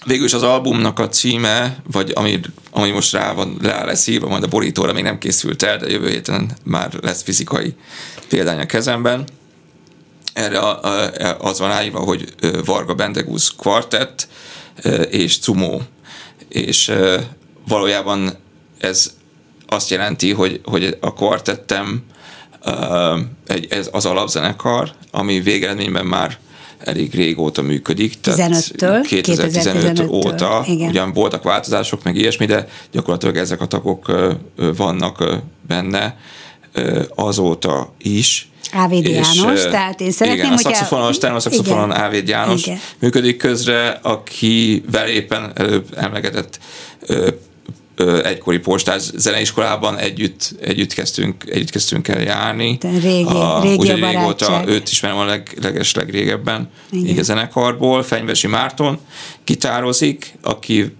végül 0.06 0.25
is 0.25 0.34
az 0.34 0.43
albumnak 0.43 0.99
a 0.99 1.10
címe, 1.10 1.78
vagy 1.91 2.12
ami, 2.15 2.39
ami 2.71 2.89
most 2.89 3.12
rá, 3.12 3.34
van, 3.34 3.58
rá 3.62 3.86
lesz 3.86 4.08
írva, 4.08 4.28
majd 4.28 4.43
a 4.43 4.47
borítóra 4.47 4.93
még 4.93 5.04
nem 5.04 5.17
készült 5.17 5.63
el, 5.63 5.78
de 5.78 5.89
jövő 5.89 6.10
héten 6.10 6.51
már 6.63 6.93
lesz 7.01 7.23
fizikai 7.23 7.73
példány 8.28 8.60
a 8.60 8.65
kezemben. 8.65 9.23
Erre 10.34 10.60
az 11.39 11.60
van 11.60 11.69
ráírva, 11.69 11.99
hogy 11.99 12.34
Varga 12.65 12.93
Bendegúz 12.93 13.49
kvartett 13.58 14.28
és 15.10 15.39
Cumó. 15.39 15.82
És 16.49 16.91
valójában 17.67 18.34
ez 18.78 19.13
azt 19.67 19.89
jelenti, 19.89 20.32
hogy, 20.32 20.62
hogy 20.63 20.97
a 20.99 21.13
kvartettem 21.13 22.04
egy, 23.47 23.67
ez 23.69 23.89
az 23.91 24.06
alapzenekar, 24.06 24.91
ami 25.12 25.39
végeredményben 25.39 26.06
már 26.06 26.38
elég 26.80 27.13
régóta 27.13 27.62
működik. 27.62 28.13
15-től, 28.23 29.06
2015, 29.08 29.08
2015 29.08 30.10
óta. 30.10 30.63
Igen. 30.67 30.89
Ugyan 30.89 31.13
voltak 31.13 31.43
változások, 31.43 32.04
meg 32.04 32.15
ilyesmi, 32.15 32.45
de 32.45 32.67
gyakorlatilag 32.91 33.38
ezek 33.38 33.62
a 33.62 33.65
tagok 33.65 34.12
vannak 34.78 35.23
benne 35.67 36.17
azóta 37.15 37.93
is. 37.97 38.49
Ávéd 38.71 39.08
János, 39.08 39.62
tehát 39.62 40.01
én 40.01 40.12
szeretném, 40.12 40.43
igen, 40.43 40.54
a 40.54 40.58
szakszofonos, 40.58 41.17
a 41.17 41.39
szakszofonon 41.39 41.91
Ávéd 41.91 42.28
János 42.28 42.65
igen. 42.65 42.80
működik 42.99 43.38
közre, 43.38 43.99
akivel 44.01 45.08
éppen 45.08 45.51
előbb 45.56 45.86
emlegetett 45.95 46.60
egykori 48.23 48.58
postás 48.58 49.01
zeneiskolában 49.15 49.97
együtt, 49.97 50.55
együtt, 50.62 50.93
kezdtünk, 50.93 51.43
együtt 51.47 51.69
kezdtünk 51.69 52.08
el 52.08 52.21
járni. 52.21 52.77
régi, 53.01 53.23
a, 53.23 53.62
régi 53.62 53.89
a 53.89 53.95
régóta 53.95 54.63
őt 54.67 54.89
ismerem 54.89 55.17
a 55.17 55.25
leg, 55.25 55.58
leges 55.62 55.93
legrégebben 55.93 56.69
így 56.91 57.19
a 57.19 57.23
zenekarból. 57.23 58.03
Fenyvesi 58.03 58.47
Márton 58.47 58.99
gitározik, 59.43 60.38
aki, 60.41 60.95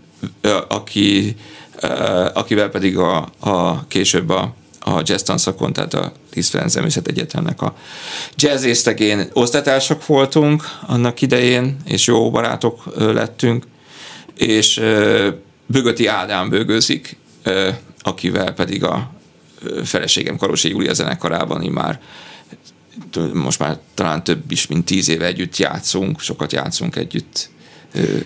aki, 0.68 1.36
akivel 2.34 2.70
pedig 2.70 2.98
a, 2.98 3.30
a 3.40 3.88
később 3.88 4.30
a, 4.30 4.54
a 4.80 5.02
jazz 5.04 5.22
tanszakon, 5.22 5.74
tehát 5.74 5.94
a 5.94 6.12
Liszt 6.34 6.58
Zemészet 6.66 7.08
Egyetemnek 7.08 7.62
a 7.62 7.76
jazzésztegén 8.36 9.30
osztatársak 9.34 10.06
voltunk 10.06 10.64
annak 10.88 11.22
idején, 11.22 11.78
és 11.86 12.08
jó 12.08 12.32
barátok 12.32 12.84
lettünk, 12.98 13.66
és 14.38 14.82
Bögöti 15.66 16.08
Ádám 16.08 16.50
bőgőzik, 16.50 17.18
akivel 18.00 18.54
pedig 18.54 18.84
a 18.84 19.12
feleségem 19.84 20.38
Karosi 20.38 20.70
Júlia 20.70 20.94
zenekarában 20.94 21.72
már 21.72 22.02
most 23.34 23.60
már 23.60 23.80
talán 23.94 24.24
több 24.24 24.52
is, 24.52 24.68
mint 24.68 24.86
tíz 24.86 25.10
éve 25.10 25.26
együtt 25.26 25.58
játszunk, 25.58 26.20
sokat 26.20 26.52
játszunk 26.52 26.96
együtt 26.96 27.50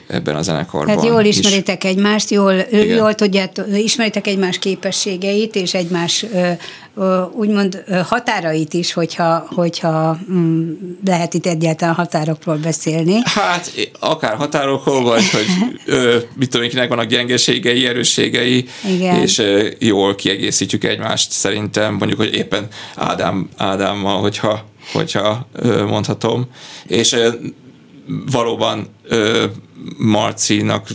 ebben 0.07 0.35
a 0.35 0.41
zenekarban. 0.41 0.95
Hát 0.95 1.05
jól 1.05 1.23
ismeritek 1.23 1.83
is. 1.83 1.89
egymást, 1.89 2.29
jól, 2.29 2.53
jól 2.71 3.15
tudjátok, 3.15 3.65
ismeritek 3.77 4.27
egymás 4.27 4.59
képességeit, 4.59 5.55
és 5.55 5.73
egymás 5.73 6.25
úgymond 7.31 7.83
határait 8.07 8.73
is, 8.73 8.93
hogyha, 8.93 9.47
hogyha 9.55 10.17
mm, 10.31 10.71
lehet 11.05 11.33
itt 11.33 11.45
egyáltalán 11.45 11.93
határokról 11.93 12.57
beszélni. 12.57 13.15
Hát 13.23 13.71
akár 13.99 14.35
határokról, 14.35 15.03
vagy 15.03 15.29
hogy 15.29 15.45
mit 16.35 16.49
tudom, 16.49 16.67
kinek 16.67 16.89
vannak 16.89 17.05
gyengeségei, 17.05 17.85
erősségei, 17.85 18.65
Igen. 18.85 19.21
és 19.21 19.43
jól 19.79 20.15
kiegészítjük 20.15 20.83
egymást 20.83 21.31
szerintem, 21.31 21.93
mondjuk, 21.93 22.19
hogy 22.19 22.33
éppen 22.33 22.67
Ádám, 22.95 23.49
Ádámmal, 23.57 24.19
hogyha, 24.21 24.65
hogyha 24.91 25.47
mondhatom. 25.87 26.47
És 26.87 27.15
valóban 28.31 28.87
Marcinak 29.97 30.87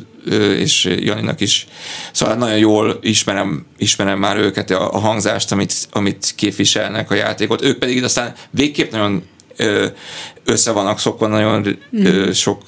és 0.58 0.84
Janinak 0.98 1.40
is. 1.40 1.66
Szóval 2.12 2.34
nagyon 2.34 2.58
jól 2.58 2.98
ismerem, 3.00 3.66
ismerem 3.76 4.18
már 4.18 4.36
őket, 4.36 4.70
a, 4.70 4.92
a 4.92 4.98
hangzást, 4.98 5.52
amit, 5.52 5.74
amit 5.90 6.32
képviselnek 6.36 7.10
a 7.10 7.14
játékot. 7.14 7.62
Ők 7.62 7.78
pedig 7.78 8.04
aztán 8.04 8.34
végképp 8.50 8.90
nagyon 8.90 9.24
össze 10.44 10.72
vannak 10.72 10.98
szokva, 10.98 11.26
nagyon 11.26 11.78
mm. 11.96 12.30
sok 12.30 12.62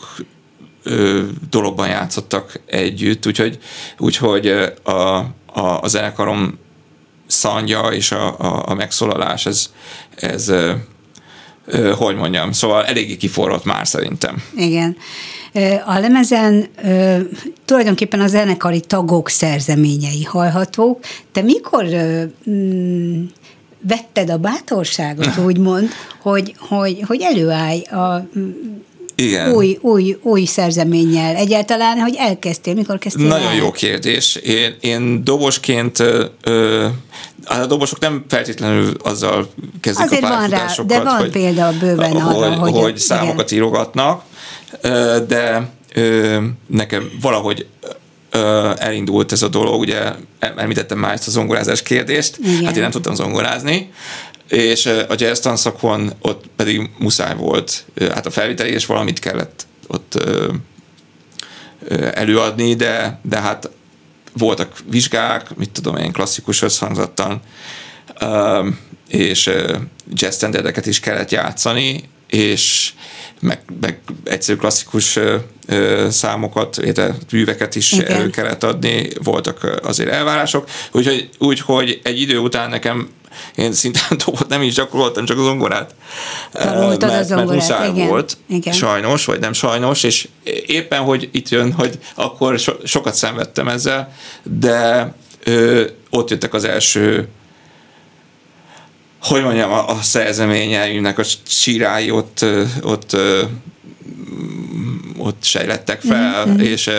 dologban 1.51 1.88
játszottak 1.88 2.61
együtt, 2.66 3.26
úgyhogy, 3.26 3.59
úgyhogy 3.99 4.47
a, 4.82 4.90
a, 4.90 5.80
a 5.80 5.88
zenekarom 5.88 6.59
szandja 7.26 7.80
és 7.80 8.12
a, 8.12 8.38
a, 8.38 8.62
a 8.68 8.74
megszólalás, 8.74 9.47
ez, 9.47 9.72
ez 10.14 10.53
hogy 11.97 12.17
mondjam, 12.17 12.53
szóval 12.53 12.85
eléggé 12.85 13.17
kiforrott 13.17 13.64
már 13.64 13.87
szerintem. 13.87 14.43
Igen. 14.57 14.97
A 15.85 15.99
lemezen 15.99 16.69
tulajdonképpen 17.64 18.21
a 18.21 18.27
zenekari 18.27 18.81
tagok 18.81 19.29
szerzeményei 19.29 20.23
hallhatók. 20.23 21.01
Te 21.33 21.43
mikor 21.43 21.87
mm, 22.51 23.25
vetted 23.81 24.31
a 24.31 24.39
bátorságot, 24.39 25.37
úgymond, 25.47 25.89
hogy, 26.21 26.55
hogy, 26.59 27.03
hogy 27.07 27.21
előállj 27.21 27.83
a 27.83 28.29
igen. 29.17 29.53
Új, 29.53 29.79
új, 29.81 30.19
új 30.23 30.45
szerzeménnyel 30.45 31.37
egyáltalán, 31.37 31.99
hogy 31.99 32.14
elkezdtél, 32.19 32.75
mikor 32.75 32.99
kezdtél 32.99 33.27
Nagyon 33.27 33.47
el? 33.47 33.57
jó 33.57 33.71
kérdés. 33.71 34.35
Én, 34.35 34.77
én 34.81 35.25
dobosként, 35.25 35.99
ö, 36.43 36.87
hát 37.45 37.62
a 37.62 37.67
dobosok 37.67 37.99
nem 37.99 38.25
feltétlenül 38.29 38.95
azzal 39.03 39.49
kezdik 39.81 40.05
Azért 40.05 40.25
a 40.25 40.29
van 40.29 40.49
rá, 40.49 40.67
de 40.87 41.01
van 41.03 41.17
hogy, 41.17 41.31
példa 41.31 41.73
bőven 41.81 42.17
arra, 42.17 42.55
hogy, 42.55 42.73
hogy, 42.73 42.83
hogy 42.83 42.97
számokat 42.99 43.51
igen. 43.51 43.62
írogatnak, 43.62 44.23
de 45.27 45.71
nekem 46.67 47.11
valahogy 47.21 47.67
elindult 48.79 49.33
ez 49.33 49.43
a 49.43 49.49
dolog, 49.49 49.81
ugye 49.81 50.01
említettem 50.57 50.99
már 50.99 51.12
ezt 51.12 51.27
a 51.27 51.31
zongorázás 51.31 51.83
kérdést, 51.83 52.39
Igen. 52.39 52.64
hát 52.64 52.77
én 52.77 52.83
nem 52.83 52.91
tudtam 52.91 53.14
zongorázni, 53.14 53.91
és 54.49 54.86
a 54.86 55.14
jazz 55.16 55.38
tanszakon 55.40 56.12
ott 56.20 56.44
pedig 56.57 56.90
muszáj 56.99 57.36
volt, 57.36 57.84
hát 58.01 58.26
a 58.26 58.30
felvételés 58.30 58.86
valamit 58.86 59.18
kellett 59.18 59.66
ott 59.86 60.24
előadni, 62.14 62.74
de, 62.74 63.20
de 63.22 63.40
hát 63.40 63.70
voltak 64.32 64.78
vizsgák, 64.90 65.57
mit 65.57 65.70
tudom 65.70 65.97
én, 65.97 66.12
klasszikus 66.12 66.62
összhangzattan, 66.62 67.40
és 69.09 69.51
jazz 70.12 70.36
standardeket 70.36 70.86
is 70.86 71.01
kellett 71.01 71.30
játszani, 71.30 72.09
és 72.30 72.92
meg, 73.40 73.61
meg 73.80 73.99
egyszerű 74.24 74.59
klasszikus 74.59 75.18
számokat, 76.09 76.77
illetve 76.77 77.17
műveket 77.33 77.75
is 77.75 77.93
Igen. 77.93 78.07
elő 78.07 78.31
kellett 78.31 78.64
adni, 78.64 79.09
voltak 79.23 79.81
azért 79.83 80.11
elvárások, 80.11 80.69
úgyhogy, 80.93 81.29
úgyhogy 81.39 82.01
egy 82.03 82.21
idő 82.21 82.39
után 82.39 82.71
nekem 82.71 83.09
én 83.55 83.73
szinte 83.73 84.01
dobot 84.25 84.49
nem 84.49 84.62
is 84.62 84.75
gyakoroltam, 84.75 85.25
csak 85.25 85.39
az 85.39 85.45
zongorát. 85.45 85.95
Tanultad 86.53 87.11
mert, 87.11 87.21
a 87.21 87.25
zongorát, 87.25 87.49
mert 87.49 87.61
muszáj 87.61 87.89
igen. 87.89 88.09
volt, 88.09 88.37
igen. 88.49 88.73
sajnos, 88.73 89.25
vagy 89.25 89.41
nem 89.41 89.53
sajnos, 89.53 90.03
és 90.03 90.29
éppen, 90.67 91.01
hogy 91.01 91.29
itt 91.33 91.49
jön, 91.49 91.73
hogy 91.73 91.99
akkor 92.14 92.59
so, 92.59 92.73
sokat 92.85 93.14
szenvedtem 93.14 93.69
ezzel, 93.69 94.12
de 94.43 95.12
ö, 95.45 95.85
ott 96.11 96.31
jöttek 96.31 96.55
az 96.55 96.64
első 96.64 97.29
hogy 99.21 99.43
mondjam, 99.43 99.73
a, 99.73 99.89
a 99.89 100.03
szerzeményeinknek 100.03 101.19
a 101.19 101.25
csirái 101.61 102.11
ott, 102.11 102.45
ott 102.83 103.17
ott 105.27 105.45
sejlettek 105.45 106.01
fel, 106.01 106.47
mm-hmm. 106.47 106.59
és 106.59 106.91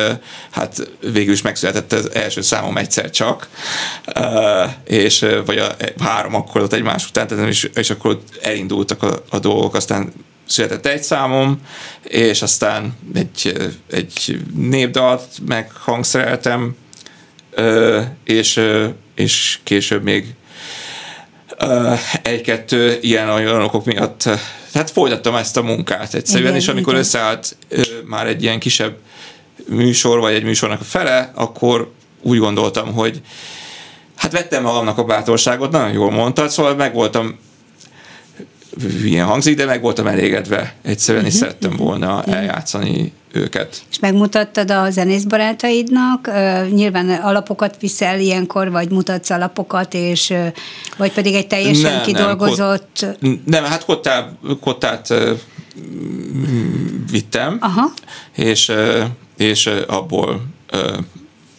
hát 0.50 0.90
végül 1.12 1.34
is 1.34 1.42
megszületett 1.42 1.94
az 1.94 2.14
első 2.14 2.42
számom 2.42 2.78
egyszer 2.78 3.10
csak, 3.10 3.50
és 4.84 5.26
vagy 5.46 5.58
a 5.58 5.76
három 6.00 6.36
akkor 6.36 6.62
ott 6.62 6.74
egymás 6.74 7.08
után, 7.08 7.48
és, 7.48 7.70
és 7.74 7.90
akkor 7.90 8.22
elindultak 8.42 9.04
a, 9.04 9.24
a 9.30 9.40
dolgok, 9.40 9.76
aztán 9.76 10.14
született 10.46 10.86
egy 10.86 11.04
számom, 11.04 11.62
és 12.04 12.42
aztán 12.42 12.98
egy, 13.14 13.54
egy 13.92 14.40
népdalt 14.56 15.24
meghangszereltem, 15.48 16.76
és, 18.24 18.62
és 19.16 19.60
később 19.64 20.04
még 20.04 20.36
egy-kettő 22.22 22.98
ilyen 23.02 23.30
olyan 23.30 23.62
okok 23.62 23.86
miatt 23.86 24.30
tehát 24.78 24.92
folytattam 24.92 25.36
ezt 25.36 25.58
a 25.58 25.62
munkát 25.62 26.14
egyszerűen, 26.14 26.48
igen, 26.48 26.62
és 26.62 26.68
amikor 26.68 26.94
igen. 26.94 27.06
összeállt 27.06 27.58
már 28.08 28.28
egy 28.28 28.44
ilyen 28.44 28.60
kisebb 28.60 28.98
műsor, 29.70 30.20
vagy 30.20 30.34
egy 30.34 30.44
műsornak 30.44 30.80
a 30.80 30.84
fele, 30.84 31.32
akkor 31.36 31.92
úgy 32.22 32.38
gondoltam, 32.38 32.94
hogy 32.94 33.22
hát 34.16 34.32
vettem 34.32 34.64
magamnak 34.64 34.98
a 34.98 35.04
bátorságot, 35.04 35.72
nagyon 35.72 35.92
jól 35.92 36.12
mondtad, 36.12 36.50
szóval 36.50 36.76
meg 36.76 36.94
voltam 36.94 37.38
ilyen 39.04 39.26
hangzik, 39.26 39.58
de 39.58 39.66
meg 39.66 39.82
voltam 39.82 40.08
elégedve. 40.08 40.74
Egyszerűen 40.82 41.26
is 41.26 41.34
uh-huh. 41.34 41.48
szerettem 41.48 41.78
volna 41.78 42.24
eljátszani 42.24 43.14
őket. 43.32 43.82
És 43.90 44.00
megmutattad 44.00 44.72
a 44.72 44.90
zenészbarátaidnak? 44.90 46.30
Nyilván 46.70 47.10
alapokat 47.10 47.76
viszel 47.80 48.20
ilyenkor, 48.20 48.72
vagy 48.72 48.90
mutatsz 48.90 49.30
alapokat, 49.30 49.94
és 49.94 50.34
vagy 50.98 51.12
pedig 51.14 51.34
egy 51.34 51.48
teljesen 51.48 51.94
nem, 51.94 52.02
kidolgozott... 52.04 52.98
Nem, 53.02 53.12
kot, 53.20 53.46
nem 53.46 53.64
hát 53.64 53.86
kottát, 53.86 54.30
kottát 54.62 55.14
vittem, 57.12 57.58
Aha. 57.60 57.92
és, 58.36 58.72
és 59.38 59.70
abból 59.88 60.42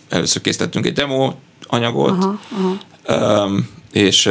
először 0.09 0.43
készítettünk 0.43 0.87
egy 0.87 0.93
demo 0.93 1.33
anyagot, 1.67 2.11
aha, 2.11 2.39
aha. 3.07 3.55
és 3.93 4.31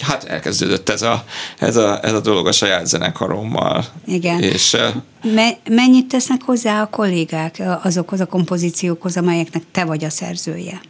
hát 0.00 0.24
elkezdődött 0.24 0.88
ez 0.88 1.02
a, 1.02 1.24
ez 1.58 1.76
a, 1.76 2.04
ez 2.04 2.12
a 2.12 2.20
dolog 2.20 2.46
a 2.46 2.52
saját 2.52 2.86
zenekarommal. 2.86 3.84
Igen. 4.06 4.42
És, 4.42 4.76
Me, 5.22 5.50
mennyit 5.68 6.08
tesznek 6.08 6.42
hozzá 6.42 6.82
a 6.82 6.90
kollégák 6.90 7.62
azokhoz 7.82 8.20
a 8.20 8.26
kompozíciókhoz, 8.26 9.16
amelyeknek 9.16 9.62
te 9.72 9.84
vagy 9.84 10.04
a 10.04 10.10
szerzője? 10.10 10.80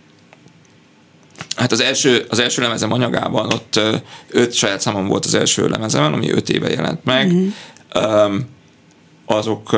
Hát 1.56 1.72
az 1.72 1.80
első, 1.80 2.26
az 2.28 2.38
első 2.38 2.62
lemezem 2.62 2.92
anyagában 2.92 3.52
ott 3.52 3.80
öt 4.28 4.52
saját 4.52 4.80
számom 4.80 5.06
volt 5.06 5.24
az 5.24 5.34
első 5.34 5.68
lemezem, 5.68 6.12
ami 6.12 6.30
öt 6.30 6.48
éve 6.48 6.70
jelent 6.70 7.04
meg. 7.04 7.26
Uh-huh. 7.26 7.52
Azok, 9.26 9.76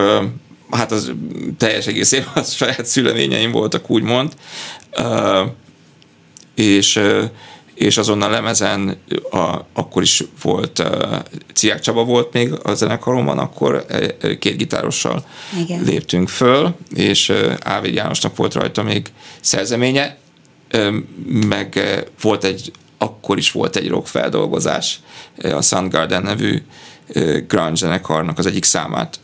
hát 0.71 0.93
az 0.93 1.12
teljes 1.57 1.87
egészében 1.87 2.29
a 2.35 2.43
saját 2.43 2.87
szüleményeim 2.87 3.51
voltak, 3.51 3.91
úgymond. 3.91 4.33
és 6.55 7.01
és 7.79 7.97
azon 7.97 8.23
a 8.23 8.29
lemezen 8.29 8.97
a, 9.31 9.59
akkor 9.73 10.03
is 10.03 10.25
volt, 10.43 10.83
Ciák 11.55 11.81
Csaba 11.81 12.05
volt 12.05 12.33
még 12.33 12.53
a 12.62 12.75
zenekaromban, 12.75 13.39
akkor 13.39 13.87
két 14.39 14.57
gitárossal 14.57 15.25
Igen. 15.59 15.83
léptünk 15.83 16.29
föl, 16.29 16.75
és 16.95 17.33
Ávid 17.61 17.95
Jánosnak 17.95 18.37
volt 18.37 18.55
rajta 18.55 18.83
még 18.83 19.07
szerzeménye, 19.41 20.16
meg 21.47 21.81
volt 22.21 22.45
egy, 22.45 22.73
akkor 22.99 23.39
is 23.39 23.53
volt 23.53 23.77
egy 23.77 23.89
rock 23.89 24.07
feldolgozás, 24.07 25.01
a 25.43 25.62
Soundgarden 25.62 26.23
nevű 26.23 26.62
grunge 27.49 27.75
zenekarnak 27.75 28.39
az 28.39 28.47
egyik 28.47 28.65
számát 28.65 29.21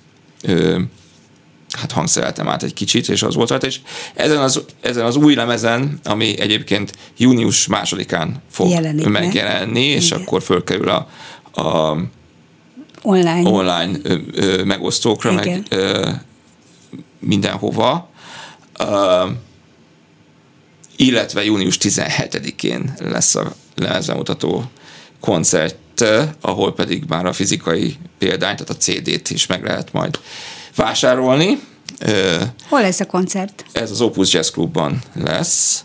hát 1.76 1.92
hangszereltem 1.92 2.48
át 2.48 2.62
egy 2.62 2.74
kicsit, 2.74 3.08
és 3.08 3.22
az 3.22 3.34
volt 3.34 3.48
rajta, 3.48 3.66
és 3.66 3.80
ezen 4.14 4.38
az, 4.38 4.62
ezen 4.80 5.04
az 5.04 5.16
új 5.16 5.34
lemezen, 5.34 6.00
ami 6.04 6.40
egyébként 6.40 6.92
június 7.16 7.66
másodikán 7.66 8.42
fog 8.50 8.68
Jelenik 8.68 9.08
megjelenni, 9.08 9.88
meg. 9.88 9.96
és 9.96 10.06
Igen. 10.06 10.20
akkor 10.20 10.42
fölkerül 10.42 10.88
a, 10.88 11.08
a 11.62 11.96
online, 13.02 13.48
online 13.48 13.98
ö, 14.02 14.18
ö, 14.32 14.64
megosztókra, 14.64 15.32
Igen. 15.32 15.44
meg 15.46 15.80
ö, 15.80 16.10
mindenhova. 17.18 18.08
Ö, 18.78 19.26
illetve 20.96 21.44
június 21.44 21.78
17-én 21.80 22.94
lesz 22.98 23.34
a 23.34 23.54
lemezbemutató 23.74 24.64
koncert, 25.20 25.76
ahol 26.40 26.74
pedig 26.74 27.04
már 27.08 27.26
a 27.26 27.32
fizikai 27.32 27.96
példányt, 28.18 28.64
tehát 28.64 28.70
a 28.70 28.76
CD-t 28.76 29.30
is 29.30 29.46
meg 29.46 29.64
lehet 29.64 29.92
majd 29.92 30.18
vásárolni, 30.76 31.58
Hol 32.68 32.80
lesz 32.80 33.00
a 33.00 33.06
koncert? 33.06 33.64
Ez 33.72 33.90
az 33.90 34.00
Opus 34.00 34.32
Jazz 34.32 34.50
Clubban 34.50 35.02
lesz. 35.14 35.84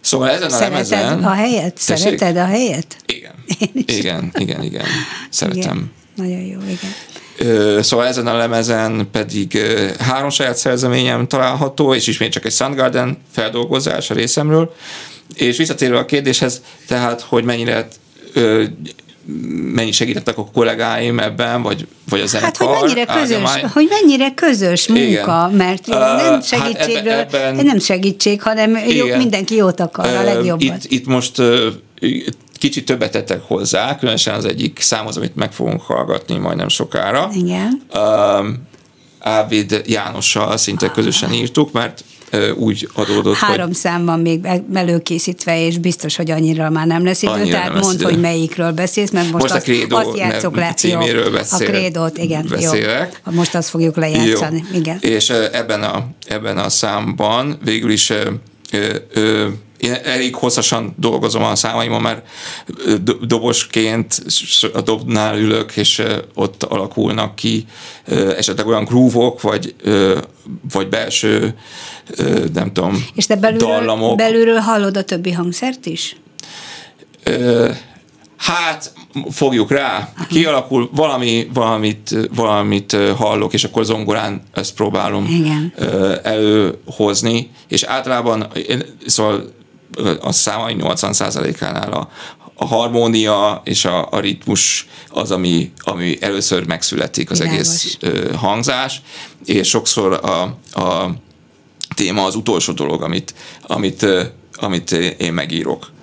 Szóval 0.00 0.30
ezen 0.30 0.46
a 0.46 0.50
Szereted 0.50 0.88
lemezen... 0.88 1.24
a 1.24 1.32
helyet? 1.32 1.80
Tessék? 1.86 2.18
Szereted 2.18 2.36
a 2.36 2.44
helyet? 2.44 2.96
Igen. 3.06 3.34
Igen, 3.86 4.32
igen, 4.38 4.62
igen. 4.62 4.84
Szeretem. 5.30 5.60
Igen. 5.60 5.92
Nagyon 6.16 6.40
jó, 6.40 6.58
igen. 6.60 7.82
Szóval 7.82 8.06
ezen 8.06 8.26
a 8.26 8.36
lemezen 8.36 9.08
pedig 9.12 9.58
három 9.98 10.30
saját 10.30 10.56
szerzeményem 10.56 11.26
található, 11.26 11.94
és 11.94 12.06
ismét 12.06 12.32
csak 12.32 12.44
egy 12.44 12.52
Soundgarden 12.52 13.18
feldolgozás 13.32 14.10
a 14.10 14.14
részemről. 14.14 14.74
És 15.34 15.56
visszatérve 15.56 15.98
a 15.98 16.04
kérdéshez, 16.04 16.62
tehát, 16.86 17.20
hogy 17.20 17.44
mennyire 17.44 17.88
mennyi 19.74 19.92
segítettek 19.92 20.38
a 20.38 20.50
kollégáim 20.52 21.18
ebben, 21.18 21.62
vagy, 21.62 21.86
vagy 22.08 22.20
a 22.20 22.26
zenekar. 22.26 22.66
Hát, 22.66 22.78
hogy 22.78 22.94
mennyire 22.94 23.04
közös, 23.04 23.36
állomány. 23.36 23.70
hogy 23.72 23.86
mennyire 23.90 24.34
közös 24.34 24.88
munka, 24.88 25.02
Igen. 25.06 25.50
mert 25.50 25.88
Ö, 25.88 25.92
nem 25.92 26.16
hát 26.16 26.46
segítségről, 26.46 27.12
ebben- 27.12 27.42
ebben- 27.42 27.64
nem 27.64 27.78
segítség, 27.78 28.42
hanem 28.42 28.70
jó, 28.76 29.04
Igen. 29.04 29.18
mindenki 29.18 29.54
jót 29.54 29.80
akar, 29.80 30.06
a 30.06 30.22
legjobbat. 30.22 30.84
Itt, 30.84 30.90
itt 30.92 31.06
most 31.06 31.42
kicsit 32.58 32.84
többet 32.84 33.10
tettek 33.10 33.42
hozzá, 33.42 33.98
különösen 33.98 34.34
az 34.34 34.44
egyik 34.44 34.80
számhoz, 34.80 35.16
amit 35.16 35.36
meg 35.36 35.52
fogunk 35.52 35.80
hallgatni 35.80 36.36
majdnem 36.36 36.68
sokára. 36.68 37.30
Igen. 37.32 37.82
Um, 37.94 38.66
Ávid 39.18 39.82
Jánossal 39.86 40.56
szinte 40.56 40.88
közösen 40.90 41.32
írtuk, 41.32 41.72
mert 41.72 42.04
úgy 42.54 42.88
adódott, 42.94 43.34
Három 43.36 43.66
hogy 43.66 43.74
szám 43.74 44.04
van 44.04 44.20
még 44.20 44.46
előkészítve, 44.74 45.66
és 45.66 45.78
biztos, 45.78 46.16
hogy 46.16 46.30
annyira 46.30 46.70
már 46.70 46.86
nem 46.86 47.04
lesz 47.04 47.22
idő, 47.22 47.32
Annyira 47.32 47.56
tehát 47.56 47.82
mondd, 47.82 47.94
idő. 47.94 48.04
hogy 48.04 48.20
melyikről 48.20 48.72
beszélsz, 48.72 49.10
mert 49.10 49.30
most, 49.30 49.42
Most 49.42 49.54
a 49.54 49.58
Credo 49.60 49.96
azt 49.96 50.16
játszok 50.16 50.56
le. 50.56 50.72
címéről 50.74 51.30
beszél- 51.30 51.68
A 51.68 51.70
Krédót, 51.72 52.18
igen. 52.18 52.46
beszélek. 52.48 53.20
Jó. 53.26 53.32
Most 53.32 53.54
azt 53.54 53.68
fogjuk 53.68 53.96
lejátszani. 53.96 54.64
Jó. 54.72 54.78
Igen. 54.78 54.98
És 55.00 55.30
ebben 55.30 55.82
a, 55.82 56.06
ebben 56.26 56.58
a 56.58 56.68
számban 56.68 57.58
végül 57.64 57.90
is 57.90 58.10
ö, 58.10 58.94
ö, 59.12 59.46
én 59.78 59.92
elég 60.04 60.34
hosszasan 60.34 60.94
dolgozom 60.98 61.42
a 61.42 61.54
számaimon, 61.54 62.00
mert 62.00 62.26
dobosként 63.22 64.22
a 64.74 64.80
dobnál 64.80 65.38
ülök, 65.38 65.76
és 65.76 66.02
ott 66.34 66.62
alakulnak 66.62 67.34
ki 67.34 67.64
esetleg 68.36 68.66
olyan 68.66 68.84
grúvok, 68.84 69.40
vagy, 69.40 69.74
vagy 70.72 70.88
belső, 70.88 71.54
nem 72.52 72.72
tudom, 72.72 73.04
És 73.14 73.26
te 73.26 73.36
belülről, 73.36 73.68
dallamok. 73.68 74.16
belülről 74.16 74.58
hallod 74.58 74.96
a 74.96 75.04
többi 75.04 75.32
hangszert 75.32 75.86
is? 75.86 76.16
Hát, 78.36 78.92
fogjuk 79.30 79.70
rá, 79.70 80.12
kialakul 80.28 80.90
valami, 80.92 81.48
valamit, 81.54 82.16
valamit 82.34 82.96
hallok, 83.16 83.52
és 83.52 83.64
akkor 83.64 83.84
zongorán 83.84 84.42
ezt 84.52 84.74
próbálom 84.74 85.26
Igen. 85.30 85.72
előhozni, 86.22 87.50
és 87.68 87.82
általában, 87.82 88.46
én, 88.68 88.82
szóval 89.06 89.54
a 90.20 90.32
számai 90.32 90.76
80%-ánál 90.78 91.92
a, 91.92 92.08
a 92.54 92.64
harmónia 92.64 93.60
és 93.64 93.84
a, 93.84 94.08
a 94.10 94.20
ritmus 94.20 94.86
az, 95.08 95.30
ami, 95.30 95.72
ami 95.78 96.16
először 96.20 96.66
megszületik 96.66 97.30
az 97.30 97.38
Világos. 97.38 97.60
egész 97.60 97.96
ö, 98.00 98.34
hangzás, 98.34 99.02
és 99.44 99.68
sokszor 99.68 100.12
a, 100.12 100.42
a 100.80 101.10
téma 101.94 102.24
az 102.24 102.34
utolsó 102.34 102.72
dolog, 102.72 103.02
amit, 103.02 103.34
amit, 103.62 104.02
ö, 104.02 104.22
amit 104.54 104.92
én 104.92 105.32
megírok. 105.32 105.94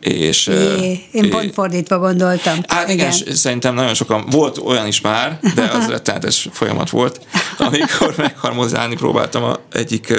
És, 0.00 0.46
É, 0.46 1.00
én 1.12 1.30
pont 1.30 1.54
fordítva 1.54 1.98
gondoltam. 1.98 2.58
Hát 2.66 2.88
igen, 2.88 3.12
igen, 3.12 3.34
szerintem 3.34 3.74
nagyon 3.74 3.94
sokan, 3.94 4.26
volt 4.30 4.58
olyan 4.58 4.86
is 4.86 5.00
már, 5.00 5.38
de 5.54 5.62
az 5.62 5.88
rettenetes 5.90 6.48
folyamat 6.52 6.90
volt, 6.90 7.20
amikor 7.58 8.14
megharmonizálni 8.16 8.94
próbáltam 8.94 9.42
a, 9.42 9.56
egyik, 9.72 10.12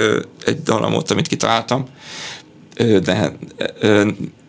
egy 0.44 0.62
dallamot, 0.62 1.10
amit 1.10 1.28
kitaláltam, 1.28 1.86
de 2.76 3.32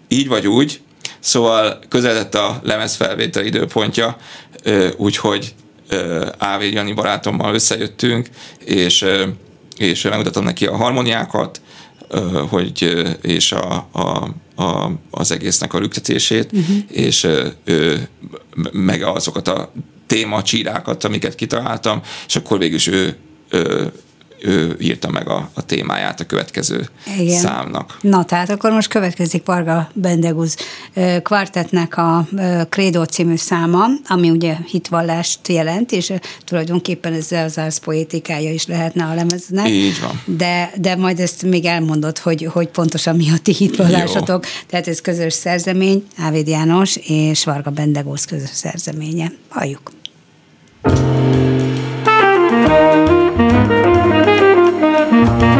így 0.07 0.27
vagy 0.27 0.47
úgy, 0.47 0.81
szóval 1.19 1.79
közeledett 1.89 2.35
a 2.35 2.59
lemezfelvétel 2.63 3.45
időpontja, 3.45 4.17
úgyhogy 4.97 5.53
ö, 5.89 6.27
Ávéd 6.37 6.73
Jani 6.73 6.93
barátommal 6.93 7.53
összejöttünk, 7.53 8.29
és, 8.65 9.05
és 9.77 10.01
megmutatom 10.01 10.43
neki 10.43 10.65
a 10.65 10.75
harmoniákat, 10.75 11.61
hogy 12.49 12.93
és 13.21 13.51
a, 13.51 13.87
a, 13.91 14.33
a, 14.63 14.91
az 15.11 15.31
egésznek 15.31 15.73
a 15.73 15.79
rüktetését, 15.79 16.51
uh-huh. 16.51 16.77
és 16.87 17.23
ö, 17.23 17.47
ö, 17.65 17.95
meg 18.71 19.03
azokat 19.03 19.47
a 19.47 19.71
témacsírákat, 20.07 21.03
amiket 21.03 21.35
kitaláltam, 21.35 22.01
és 22.27 22.35
akkor 22.35 22.57
végül 22.57 22.75
is 22.75 22.87
ő, 22.87 23.17
ő, 23.49 23.91
ő 24.43 24.75
írta 24.79 25.09
meg 25.09 25.29
a, 25.29 25.49
a 25.53 25.65
témáját 25.65 26.19
a 26.19 26.25
következő 26.25 26.87
Igen. 27.19 27.39
számnak. 27.39 27.97
Na, 28.01 28.25
tehát 28.25 28.49
akkor 28.49 28.71
most 28.71 28.87
következik 28.87 29.45
Varga 29.45 29.89
Bendegúz 29.93 30.55
kvartetnek 31.23 31.97
a 31.97 32.27
Credo 32.69 33.03
című 33.03 33.35
száma, 33.35 33.85
ami 34.07 34.29
ugye 34.29 34.55
hitvallást 34.67 35.47
jelent, 35.47 35.91
és 35.91 36.13
tulajdonképpen 36.43 37.13
ezzel 37.13 37.45
az 37.45 37.57
ársz 37.57 37.77
poétikája 37.77 38.51
is 38.51 38.65
lehetne 38.67 39.05
a 39.05 39.13
lemeznek. 39.13 39.69
Így 39.69 39.99
van. 40.01 40.21
De, 40.37 40.71
de 40.75 40.95
majd 40.95 41.19
ezt 41.19 41.43
még 41.43 41.65
elmondod, 41.65 42.17
hogy, 42.17 42.47
hogy 42.51 42.67
pontosan 42.67 43.15
mi 43.15 43.29
a 43.29 43.37
ti 43.43 43.53
hitvallásotok. 43.53 44.45
Tehát 44.67 44.87
ez 44.87 45.01
közös 45.01 45.33
szerzemény, 45.33 46.03
Ávéd 46.17 46.47
János 46.47 46.95
és 46.95 47.43
Varga 47.43 47.69
Bendegúz 47.69 48.25
közös 48.25 48.49
szerzeménye. 48.49 49.31
Halljuk. 49.49 49.91
Varga 52.63 53.02
Thank 55.25 55.41
you. 55.43 55.52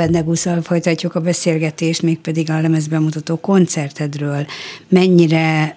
Bendegusszal 0.00 0.62
folytatjuk 0.62 1.14
a 1.14 1.20
beszélgetést, 1.20 2.02
mégpedig 2.02 2.50
a 2.50 2.60
lemezbemutató 2.60 3.36
koncertedről. 3.36 4.46
Mennyire, 4.88 5.76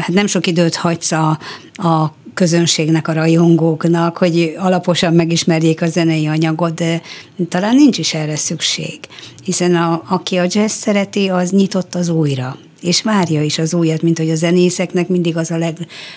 hát 0.00 0.12
nem 0.12 0.26
sok 0.26 0.46
időt 0.46 0.74
hagysz 0.74 1.12
a, 1.12 1.38
a 1.72 2.14
közönségnek, 2.34 3.08
a 3.08 3.12
rajongóknak, 3.12 4.16
hogy 4.16 4.54
alaposan 4.58 5.12
megismerjék 5.14 5.82
a 5.82 5.86
zenei 5.86 6.26
anyagot, 6.26 6.74
de 6.74 7.02
talán 7.48 7.74
nincs 7.74 7.98
is 7.98 8.14
erre 8.14 8.36
szükség. 8.36 8.98
Hiszen 9.44 9.74
a, 9.74 10.02
aki 10.08 10.36
a 10.36 10.46
jazz 10.48 10.72
szereti, 10.72 11.28
az 11.28 11.50
nyitott 11.50 11.94
az 11.94 12.08
újra 12.08 12.56
és 12.80 13.02
várja 13.02 13.42
is 13.42 13.58
az 13.58 13.74
újat, 13.74 14.02
mint 14.02 14.18
hogy 14.18 14.30
a 14.30 14.34
zenészeknek 14.34 15.08
mindig 15.08 15.36
az 15.36 15.50
a 15.50 15.56
leg, 15.56 15.76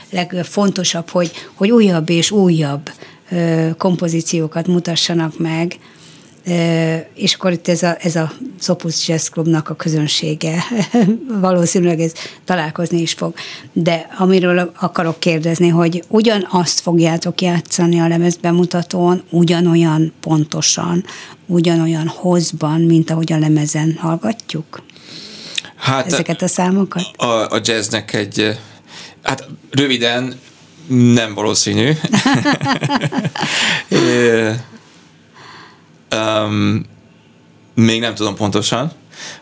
legfontosabb, 0.09 1.09
hogy, 1.09 1.31
hogy 1.53 1.71
újabb 1.71 2.09
és 2.09 2.31
újabb 2.31 2.91
ö, 3.31 3.69
kompozíciókat 3.77 4.67
mutassanak 4.67 5.39
meg, 5.39 5.75
és 7.13 7.33
akkor 7.33 7.51
itt 7.51 7.67
ez 7.67 7.83
a, 7.83 7.97
ez 7.99 8.15
a 8.15 8.31
Sopus 8.59 9.07
Jazz 9.07 9.27
Clubnak 9.27 9.69
a 9.69 9.75
közönsége 9.75 10.63
valószínűleg 11.41 11.99
ez 11.99 12.11
találkozni 12.45 13.01
is 13.01 13.13
fog. 13.13 13.33
De 13.73 14.09
amiről 14.17 14.71
akarok 14.79 15.19
kérdezni, 15.19 15.67
hogy 15.67 16.03
ugyanazt 16.07 16.79
fogjátok 16.79 17.41
játszani 17.41 17.99
a 17.99 18.07
lemezbemutatón, 18.07 19.23
ugyanolyan 19.29 20.13
pontosan, 20.19 21.05
ugyanolyan 21.45 22.07
hozban, 22.07 22.81
mint 22.81 23.09
ahogy 23.09 23.33
a 23.33 23.37
lemezen 23.37 23.97
hallgatjuk? 23.99 24.81
Hát 25.75 26.05
Ezeket 26.05 26.41
a 26.41 26.47
számokat? 26.47 27.03
A, 27.15 27.25
a 27.25 27.61
jazznek 27.63 28.13
egy, 28.13 28.57
hát 29.21 29.47
röviden 29.69 30.39
nem 31.13 31.33
valószínű. 31.33 31.91
Um, 36.15 36.85
még 37.73 37.99
nem 37.99 38.15
tudom 38.15 38.35
pontosan, 38.35 38.91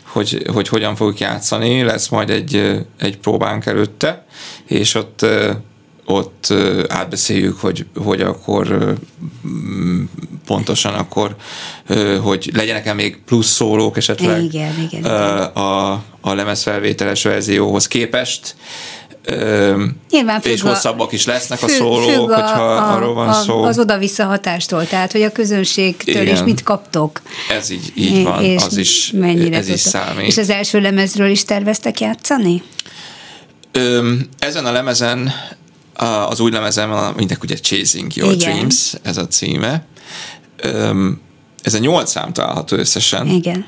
hogy, 0.04 0.46
hogy 0.54 0.68
hogyan 0.68 0.96
fogjuk 0.96 1.20
játszani, 1.20 1.82
lesz 1.82 2.08
majd 2.08 2.30
egy, 2.30 2.86
egy 3.00 3.18
próbánk 3.18 3.66
előtte, 3.66 4.26
és 4.66 4.96
ott 4.96 5.26
ott 6.06 6.54
átbeszéljük, 6.88 7.60
hogy, 7.60 7.86
hogy 7.96 8.22
akkor 8.22 8.96
pontosan 10.46 10.94
akkor, 10.94 11.36
hogy 12.22 12.50
legyenek-e 12.54 12.94
még 12.94 13.18
plusz 13.26 13.50
szólók 13.50 13.98
esetleg 13.98 14.44
igen, 14.44 14.74
igen, 14.80 15.00
igen. 15.00 15.12
a, 15.44 15.92
a 16.22 16.34
lemezfelvételes 16.34 17.24
verzióhoz 17.24 17.88
képest, 17.88 18.56
Nyilván 20.10 20.42
és 20.44 20.62
hosszabbak 20.62 21.12
is 21.12 21.26
lesznek 21.26 21.64
a 21.64 21.68
szólók, 21.68 22.10
függ 22.10 22.30
a, 22.30 22.36
hogyha 22.36 22.62
a, 22.62 22.96
arról 22.96 23.14
van 23.14 23.28
a, 23.28 23.34
szó. 23.34 23.64
Az 23.64 23.80
oda-vissza 23.80 24.26
hatástól, 24.26 24.88
tehát 24.88 25.12
hogy 25.12 25.22
a 25.22 25.32
közönségtől 25.32 26.22
Igen. 26.22 26.34
is 26.34 26.44
mit 26.44 26.64
kaptok. 26.64 27.22
Ez 27.50 27.70
így, 27.70 27.92
így 27.96 28.24
van, 28.24 28.44
és 28.44 28.64
az 28.64 28.78
is, 28.78 29.12
mennyire 29.12 29.58
ez 29.58 29.68
is 29.68 29.80
számít. 29.80 30.28
És 30.28 30.38
az 30.38 30.50
első 30.50 30.80
lemezről 30.80 31.30
is 31.30 31.44
terveztek 31.44 32.00
játszani? 32.00 32.64
Öm, 33.72 34.28
ezen 34.40 34.66
a 34.66 34.72
lemezen, 34.72 35.32
az 36.30 36.40
új 36.40 36.52
lemezen, 36.52 36.92
aminek 36.92 37.44
ugye 37.44 37.56
Chasing 37.56 38.16
Your 38.16 38.34
Igen. 38.34 38.54
Dreams, 38.54 38.94
ez 39.02 39.18
a 39.18 39.28
címe. 39.28 39.86
Öm, 40.58 41.22
ez 41.62 41.74
a 41.74 41.78
nyolc 41.78 42.10
szám 42.10 42.34
található 42.34 42.78
összesen. 42.78 43.28
Igen. 43.28 43.66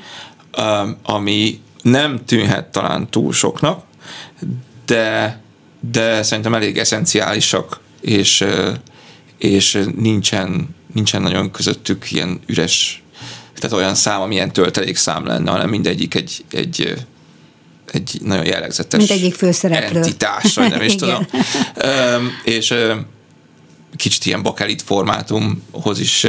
Öm, 0.56 0.96
ami 1.02 1.60
nem 1.82 2.20
tűnhet 2.26 2.66
talán 2.66 3.10
túl 3.10 3.32
soknak, 3.32 3.82
de 4.86 5.40
de 5.80 6.22
szerintem 6.22 6.54
elég 6.54 6.78
eszenciálisak, 6.78 7.80
és, 8.00 8.44
és 9.38 9.84
nincsen, 9.96 10.76
nincsen 10.94 11.22
nagyon 11.22 11.50
közöttük 11.50 12.10
ilyen 12.10 12.40
üres, 12.46 13.02
tehát 13.54 13.76
olyan 13.76 13.94
szám, 13.94 14.20
amilyen 14.20 14.52
szám 14.92 15.26
lenne, 15.26 15.50
hanem 15.50 15.68
mindegyik 15.68 16.14
egy, 16.14 16.44
egy, 16.50 16.94
egy 17.92 18.20
nagyon 18.24 18.44
jellegzetes 18.44 18.98
Mindegyik 19.08 19.34
főszereplő. 19.34 19.96
entitás, 19.96 20.54
vagy 20.54 20.70
nem 20.70 20.82
is 20.82 20.94
tudom. 21.02 21.26
és 22.44 22.74
kicsit 23.96 24.24
ilyen 24.26 24.42
bakelit 24.42 24.82
formátumhoz 24.82 26.00
is 26.00 26.26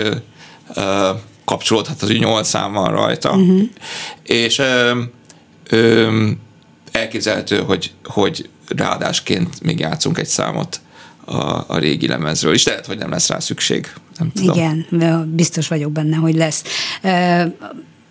kapcsolódhat, 1.45 2.01
az 2.01 2.07
hogy 2.07 2.19
nyolc 2.19 2.47
szám 2.47 2.73
van 2.73 2.91
rajta. 2.91 3.31
Uh-huh. 3.31 3.61
És 4.23 4.61
elképzelhető, 6.91 7.57
hogy, 7.57 7.91
hogy 8.03 8.49
ráadásként 8.75 9.61
még 9.61 9.79
játszunk 9.79 10.17
egy 10.17 10.27
számot 10.27 10.79
a, 11.25 11.63
a 11.67 11.77
régi 11.77 12.07
lemezről, 12.07 12.53
és 12.53 12.65
lehet, 12.65 12.85
hogy 12.85 12.97
nem 12.97 13.09
lesz 13.09 13.29
rá 13.29 13.39
szükség. 13.39 13.93
Nem 14.17 14.31
tudom. 14.31 14.55
Igen, 14.55 14.85
biztos 15.35 15.67
vagyok 15.67 15.91
benne, 15.91 16.15
hogy 16.15 16.35
lesz. 16.35 16.63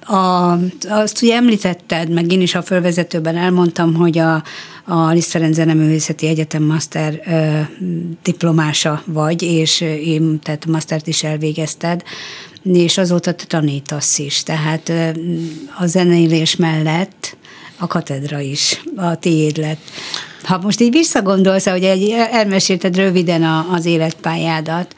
A, 0.09 0.53
azt 0.89 1.23
ugye 1.23 1.35
említetted, 1.35 2.11
meg 2.11 2.33
én 2.33 2.41
is 2.41 2.55
a 2.55 2.63
fölvezetőben 2.63 3.37
elmondtam, 3.37 3.95
hogy 3.95 4.19
a, 4.19 4.43
a 4.85 5.11
Liszt 5.11 5.31
Ferenc 5.31 5.55
Zeneművészeti 5.55 6.27
Egyetem 6.27 6.63
master 6.63 7.21
ö, 7.27 7.61
diplomása 8.23 9.03
vagy, 9.07 9.43
és 9.43 9.81
én, 9.81 10.41
tehát 10.41 10.67
mastert 10.67 11.07
is 11.07 11.23
elvégezted, 11.23 12.03
és 12.63 12.99
azóta 12.99 13.33
te 13.35 13.45
tanítasz 13.45 14.19
is. 14.19 14.43
Tehát 14.43 14.89
ö, 14.89 15.09
a 15.79 15.87
zenélés 15.87 16.57
mellett 16.57 17.37
a 17.77 17.87
katedra 17.87 18.41
is 18.41 18.83
a 18.97 19.19
tiéd 19.19 19.57
lett. 19.57 19.83
Ha 20.49 20.59
most 20.63 20.81
így 20.81 20.91
visszagondolsz, 20.91 21.69
hogy 21.69 21.85
egy, 21.85 22.11
elmesélted 22.11 22.97
röviden 22.97 23.43
a, 23.43 23.67
az 23.73 23.85
életpályádat, 23.85 24.95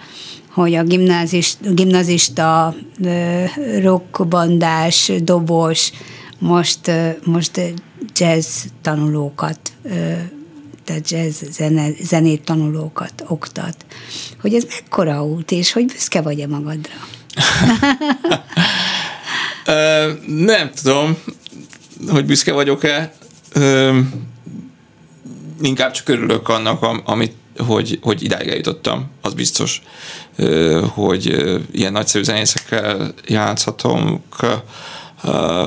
hogy 0.52 0.74
a 0.74 0.82
gimnázis, 0.82 1.54
gimnazista, 1.60 2.74
rockbandás, 3.82 5.12
dobos, 5.22 5.90
most, 6.38 6.90
most 7.24 7.60
jazz 8.14 8.64
tanulókat, 8.82 9.58
tehát 10.84 11.10
jazz 11.10 11.42
zene, 11.50 11.88
zenét 12.02 12.44
tanulókat 12.44 13.24
oktat. 13.26 13.76
Hogy 14.40 14.54
ez 14.54 14.64
mekkora 14.68 15.24
út, 15.24 15.50
és 15.50 15.72
hogy 15.72 15.86
büszke 15.86 16.20
vagy-e 16.20 16.46
magadra? 16.46 16.94
nem 20.26 20.70
tudom, 20.82 21.16
hogy 22.08 22.26
büszke 22.26 22.52
vagyok-e 22.52 23.12
inkább 25.60 25.92
csak 25.92 26.08
örülök 26.08 26.48
annak, 26.48 26.82
amit, 27.04 27.32
hogy, 27.56 27.98
hogy 28.02 28.22
idáig 28.22 28.48
eljutottam, 28.48 29.10
az 29.22 29.34
biztos, 29.34 29.82
hogy 30.88 31.26
ilyen 31.72 31.92
nagyszerű 31.92 32.24
zenészekkel 32.24 33.14
játszhatom, 33.26 34.22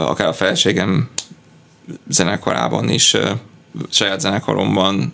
akár 0.05 0.27
a 0.27 0.33
feleségem 0.33 1.09
zenekarában 2.09 2.89
is, 2.89 3.15
saját 3.89 4.19
zenekaromban, 4.19 5.13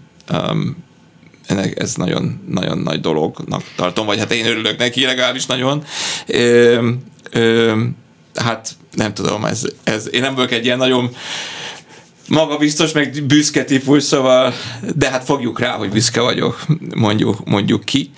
ennek 1.50 1.80
ez 1.80 1.96
nagyon, 1.96 2.42
nagyon 2.48 2.78
nagy 2.78 3.00
dolognak 3.00 3.64
tartom, 3.76 4.06
vagy 4.06 4.20
hát 4.20 4.32
én 4.32 4.46
örülök 4.46 4.78
neki 4.78 5.06
legalábbis 5.06 5.46
nagyon. 5.46 5.84
Ö, 6.28 6.90
ö, 7.32 7.82
hát 8.36 8.72
nem 8.94 9.14
tudom, 9.14 9.46
ez, 9.46 9.66
ez, 9.84 10.14
én 10.14 10.22
nem 10.22 10.36
vagyok 10.36 10.52
egy 10.52 10.66
ilyen 10.66 10.78
nagyon 10.78 11.16
magabiztos, 12.30 12.92
meg 12.92 13.24
büszke 13.28 13.64
típus, 13.64 14.04
szóval, 14.04 14.54
de 14.96 15.10
hát 15.10 15.24
fogjuk 15.24 15.60
rá, 15.60 15.72
hogy 15.72 15.90
büszke 15.90 16.22
vagyok, 16.22 16.66
mondjuk, 16.96 17.46
mondjuk 17.46 17.86
ki. 17.86 18.12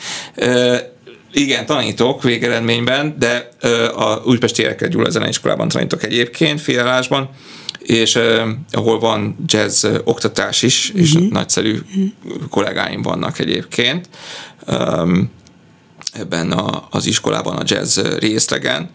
Igen, 1.33 1.65
tanítok 1.65 2.23
végeredményben, 2.23 3.15
de 3.19 3.49
a 3.95 4.21
Újpesti 4.25 4.61
Éreket 4.61 4.89
Gyula 4.89 5.09
Zeneiskolában 5.09 5.67
tanítok 5.67 6.03
egyébként, 6.03 6.61
fialásban, 6.61 7.29
és 7.79 8.15
uh, 8.15 8.41
ahol 8.71 8.99
van 8.99 9.35
jazz 9.45 9.85
oktatás 10.03 10.61
is, 10.61 10.89
uh-huh. 10.89 11.01
és 11.01 11.13
mhm. 11.13 11.23
nagyszerű 11.31 11.71
uh-huh. 11.71 12.49
kollégáim 12.49 13.01
vannak 13.01 13.39
egyébként 13.39 14.09
um, 14.67 15.29
ebben 16.13 16.51
a, 16.51 16.87
az 16.89 17.05
iskolában 17.05 17.57
a 17.57 17.63
jazz 17.65 17.99
részlegen. 17.99 18.89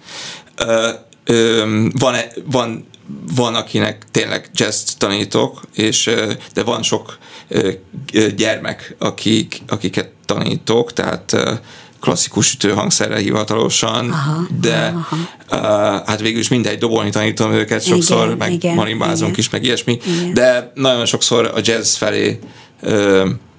Uh, 0.66 1.36
um, 1.36 1.90
van, 1.98 2.14
van 2.44 2.86
van, 3.34 3.54
akinek 3.54 4.07
tényleg 4.11 4.50
jazz 4.54 4.92
tanítok, 4.98 5.61
és, 5.74 6.11
de 6.54 6.62
van 6.62 6.82
sok 6.82 7.18
gyermek, 8.36 8.96
akik, 8.98 9.62
akiket 9.68 10.11
tanítok, 10.24 10.92
tehát 10.92 11.36
klasszikus 12.00 12.54
ütőhangszerre 12.54 13.18
hivatalosan, 13.18 14.11
aha, 14.11 14.46
de 14.61 14.94
aha. 15.48 16.02
hát 16.07 16.20
végül 16.20 16.40
is 16.40 16.48
mindegy, 16.48 16.78
dobolni 16.78 17.11
tanítom 17.11 17.52
őket 17.52 17.84
sokszor, 17.84 18.24
igen, 18.24 18.36
meg 18.36 18.52
igen, 18.52 18.74
marimbázunk 18.74 19.30
igen. 19.30 19.40
is, 19.40 19.50
meg 19.50 19.64
ilyesmi, 19.64 19.98
igen. 20.07 20.34
de 20.34 20.72
nagyon 20.74 21.07
sokszor 21.07 21.52
a 21.54 21.61
jazz 21.62 21.96
felé 21.96 22.38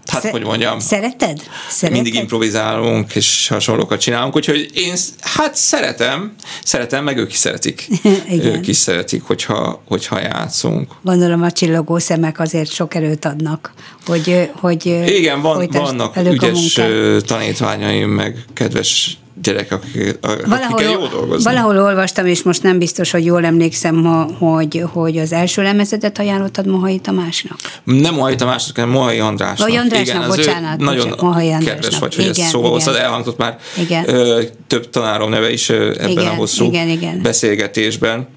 hát 0.08 0.22
Sze- 0.22 0.32
hogy 0.32 0.44
mondjam. 0.44 0.80
Szereted? 0.80 1.42
Szereted? 1.70 2.02
Mindig 2.02 2.22
improvizálunk, 2.22 3.16
és 3.16 3.48
hasonlókat 3.48 4.00
csinálunk, 4.00 4.36
úgyhogy 4.36 4.70
én 4.74 4.94
hát 5.22 5.56
szeretem, 5.56 6.36
szeretem, 6.64 7.04
meg 7.04 7.18
ők 7.18 7.32
is 7.32 7.38
szeretik. 7.38 7.88
ők 8.54 8.68
is 8.68 8.78
szeretik, 8.78 9.24
hogyha, 9.24 9.82
hogyha 9.88 10.20
játszunk. 10.20 10.92
Gondolom 11.02 11.42
a 11.42 11.52
csillogó 11.52 11.98
szemek 11.98 12.40
azért 12.40 12.72
sok 12.72 12.96
erőt 12.96 13.26
adnak, 13.26 13.74
hogy, 14.06 14.50
hogy 14.54 14.86
Igen, 15.06 15.42
van, 15.42 15.68
vannak 15.72 16.18
ügyes 16.18 16.80
tanítványaim, 17.26 18.10
meg 18.10 18.46
kedves 18.54 19.18
gyerek, 19.42 19.72
akik, 19.72 20.20
valahol, 20.46 20.82
jó 20.82 21.08
dolgozni. 21.08 21.54
Valahol 21.54 21.78
olvastam, 21.78 22.26
és 22.26 22.44
most 22.44 22.64
nem 22.64 22.78
biztos, 22.78 23.12
hogy 23.12 23.26
jól 23.26 23.46
emlékszem, 23.46 24.04
hogy, 24.40 24.84
hogy 24.92 25.18
az 25.18 25.32
első 25.32 25.62
lemezetet 25.62 26.20
ajánlottad 26.20 26.68
Mohai 26.68 27.00
Tamásnak. 27.00 27.58
Nem 27.84 28.14
Mohai 28.14 28.36
Tamásnak, 28.36 28.76
hanem 28.76 28.92
Mohai 28.92 29.20
Andrásnak. 29.20 29.68
Vagy 29.68 29.78
Andrásnak, 29.78 30.16
igen, 30.16 30.28
bocsánat. 30.28 30.80
Nagyon 30.80 31.14
Mohai 31.22 31.52
Andrásnak. 31.52 31.80
kedves 31.80 32.00
vagy, 32.00 32.16
hogy 32.16 32.24
igen, 32.24 32.44
ezt 32.44 32.50
szóval 32.50 32.72
hoztad, 32.72 32.96
elhangzott 32.96 33.38
már 33.38 33.58
igen. 33.78 34.10
Ö, 34.10 34.42
több 34.68 34.90
tanárom 34.90 35.30
neve 35.30 35.52
is 35.52 35.70
ebben 35.70 36.10
igen, 36.10 36.28
a 36.28 36.34
hosszú 36.34 36.66
igen, 36.66 36.88
igen. 36.88 37.22
beszélgetésben, 37.22 38.28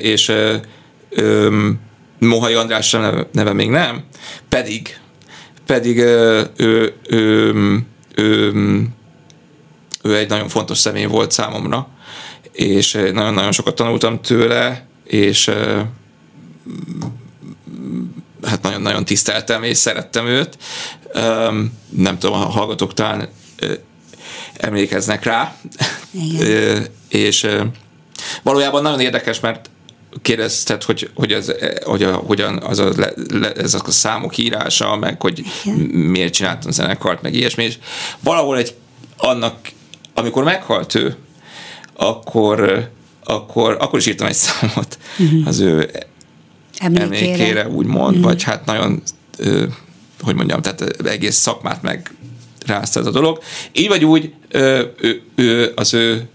és 0.00 0.28
ö, 0.28 0.54
ö, 1.10 1.48
Mohai 2.18 2.54
András 2.54 2.90
neve, 2.90 3.26
neve 3.32 3.52
még 3.52 3.70
nem, 3.70 4.04
pedig 4.48 4.98
pedig 5.70 5.98
ő, 5.98 6.46
ő, 6.56 6.92
ő, 7.08 7.54
ő, 8.14 8.52
ő 10.02 10.16
egy 10.16 10.28
nagyon 10.28 10.48
fontos 10.48 10.78
személy 10.78 11.04
volt 11.04 11.30
számomra, 11.30 11.88
és 12.52 12.92
nagyon-nagyon 12.92 13.52
sokat 13.52 13.74
tanultam 13.74 14.20
tőle, 14.20 14.86
és 15.04 15.50
hát 18.42 18.62
nagyon-nagyon 18.62 19.04
tiszteltem 19.04 19.62
és 19.62 19.76
szerettem 19.76 20.26
őt. 20.26 20.58
Nem 21.88 22.18
tudom, 22.18 22.40
a 22.40 22.44
hallgatók 22.44 22.94
talán 22.94 23.28
emlékeznek 24.56 25.24
rá. 25.24 25.56
Igen. 26.10 26.86
és 27.08 27.46
valójában 28.42 28.82
nagyon 28.82 29.00
érdekes, 29.00 29.40
mert 29.40 29.70
kérdezted, 30.22 30.82
hogy, 30.82 31.10
hogy, 31.14 31.32
ez, 31.32 31.52
hogy 31.84 32.02
a, 32.02 32.14
hogyan 32.14 32.62
az 32.62 32.78
a, 32.78 32.92
le, 32.96 33.12
le, 33.28 33.52
ez 33.52 33.74
a 33.74 33.90
számok 33.90 34.38
írása, 34.38 34.96
meg 34.96 35.20
hogy 35.20 35.42
Igen. 35.64 35.76
miért 35.86 36.32
csináltam 36.32 36.70
zenekart, 36.70 37.22
meg 37.22 37.34
ilyesmi, 37.34 37.64
és 37.64 37.78
valahol 38.20 38.56
egy 38.56 38.74
annak, 39.16 39.56
amikor 40.14 40.44
meghalt 40.44 40.94
ő, 40.94 41.16
akkor, 41.96 42.88
akkor, 43.24 43.76
akkor 43.80 43.98
is 43.98 44.06
írtam 44.06 44.26
egy 44.26 44.34
számot 44.34 44.98
uh-huh. 45.18 45.46
az 45.46 45.58
ő 45.58 45.90
emlékére, 46.78 47.04
emlékére 47.04 47.68
úgymond, 47.68 48.16
uh-huh. 48.16 48.24
vagy 48.24 48.42
hát 48.42 48.64
nagyon, 48.64 49.02
hogy 50.20 50.34
mondjam, 50.34 50.62
tehát 50.62 50.80
egész 51.06 51.36
szakmát 51.36 51.82
meg 51.82 52.14
rázta 52.66 53.00
ez 53.00 53.06
a 53.06 53.10
dolog. 53.10 53.42
Így 53.72 53.88
vagy 53.88 54.04
úgy, 54.04 54.32
ő, 54.48 54.94
ő, 55.00 55.22
ő, 55.34 55.72
az 55.76 55.94
ő 55.94 56.28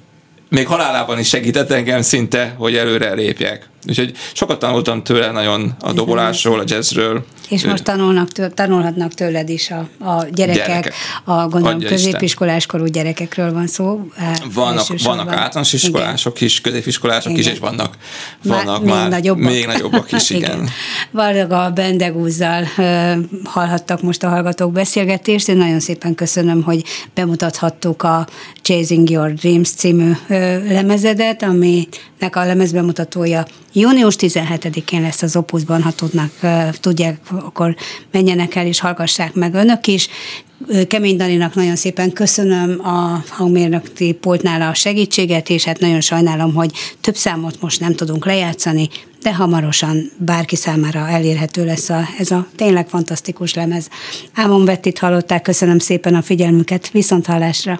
még 0.50 0.68
halálában 0.68 1.20
is 1.20 1.28
segített 1.28 1.72
engem 1.72 2.02
szinte, 2.02 2.54
hogy 2.58 2.76
előre 2.76 3.14
lépjek. 3.14 3.70
Úgyhogy 3.88 4.14
sokat 4.34 4.60
tanultam 4.60 5.04
tőle 5.04 5.32
nagyon 5.32 5.76
a 5.80 5.94
dobolásról, 5.94 6.60
a 6.60 6.64
jazzről. 6.66 7.26
És 7.50 7.66
most 7.66 7.84
tanulnak, 7.84 8.54
tanulhatnak 8.54 9.14
tőled 9.14 9.50
is 9.50 9.72
a, 9.72 10.06
a 10.06 10.26
gyerekek, 10.32 10.68
gyerekek. 10.68 10.94
a 11.24 11.48
gondolom 11.48 11.76
Adja 11.76 11.88
középiskoláskorú 11.88 12.86
gyerekekről 12.86 13.54
van 13.54 13.68
szó. 13.68 14.08
Vannak, 14.54 14.86
vannak 15.04 15.32
általános 15.32 15.74
iskolások 15.74 16.36
igen. 16.36 16.48
is, 16.48 16.62
középiskolások 16.62 17.32
igen. 17.32 17.44
is, 17.44 17.52
és 17.52 17.60
vannak, 17.60 17.98
vannak 18.44 18.84
már, 18.84 18.94
már 18.94 19.02
még, 19.02 19.12
nagyobbak. 19.12 19.52
még 19.52 19.66
nagyobbak 19.66 20.12
is, 20.12 20.30
igen. 20.38 20.52
igen. 20.52 20.70
Varga 21.12 21.72
Bendegúzzal 21.76 22.68
hallhattak 23.44 24.02
most 24.02 24.24
a 24.24 24.30
hallgatók 24.30 24.72
beszélgetést. 24.72 25.48
Én 25.48 25.58
nagyon 25.58 25.80
szépen 25.80 26.16
köszönöm, 26.16 26.64
hogy 26.64 26.84
bemutathattuk 27.14 28.04
a 28.04 28.28
Chasing 28.62 29.10
Your 29.10 29.34
Dreams 29.34 29.70
című 29.70 30.12
lemezedet, 30.68 31.44
aminek 32.26 32.36
a 32.36 32.54
lemezbemutatója 32.56 33.46
június 33.74 34.16
17-én 34.20 35.02
lesz 35.02 35.22
az 35.22 35.36
Opusban, 35.36 35.82
ha 35.82 35.92
tudnak, 35.92 36.32
tudják, 36.80 37.20
akkor 37.30 37.76
menjenek 38.12 38.56
el 38.56 38.66
és 38.66 38.80
hallgassák 38.80 39.34
meg 39.34 39.54
önök 39.54 39.88
is. 39.88 40.08
Kemény 40.88 41.18
Daninak 41.18 41.56
nagyon 41.56 41.76
szépen 41.76 42.12
köszönöm 42.12 42.80
a 42.86 43.24
hangmérnöki 43.30 44.14
pultnál 44.14 44.62
a 44.62 44.74
segítséget, 44.74 45.50
és 45.50 45.64
hát 45.64 45.80
nagyon 45.80 46.02
sajnálom, 46.02 46.54
hogy 46.54 46.72
több 47.02 47.16
számot 47.16 47.62
most 47.62 47.80
nem 47.80 47.96
tudunk 47.96 48.26
lejátszani, 48.26 48.90
de 49.22 49.34
hamarosan 49.34 50.12
bárki 50.18 50.56
számára 50.56 51.08
elérhető 51.10 51.66
lesz 51.66 51.90
a, 51.90 52.02
ez 52.18 52.32
a 52.32 52.48
tényleg 52.56 52.88
fantasztikus 52.88 53.54
lemez. 53.54 53.90
Ámon 54.34 54.66
Bettit 54.66 55.00
hallották, 55.00 55.42
köszönöm 55.42 55.80
szépen 55.80 56.16
a 56.16 56.22
figyelmüket, 56.22 56.90
viszont 56.92 57.26
hallásra! 57.26 57.80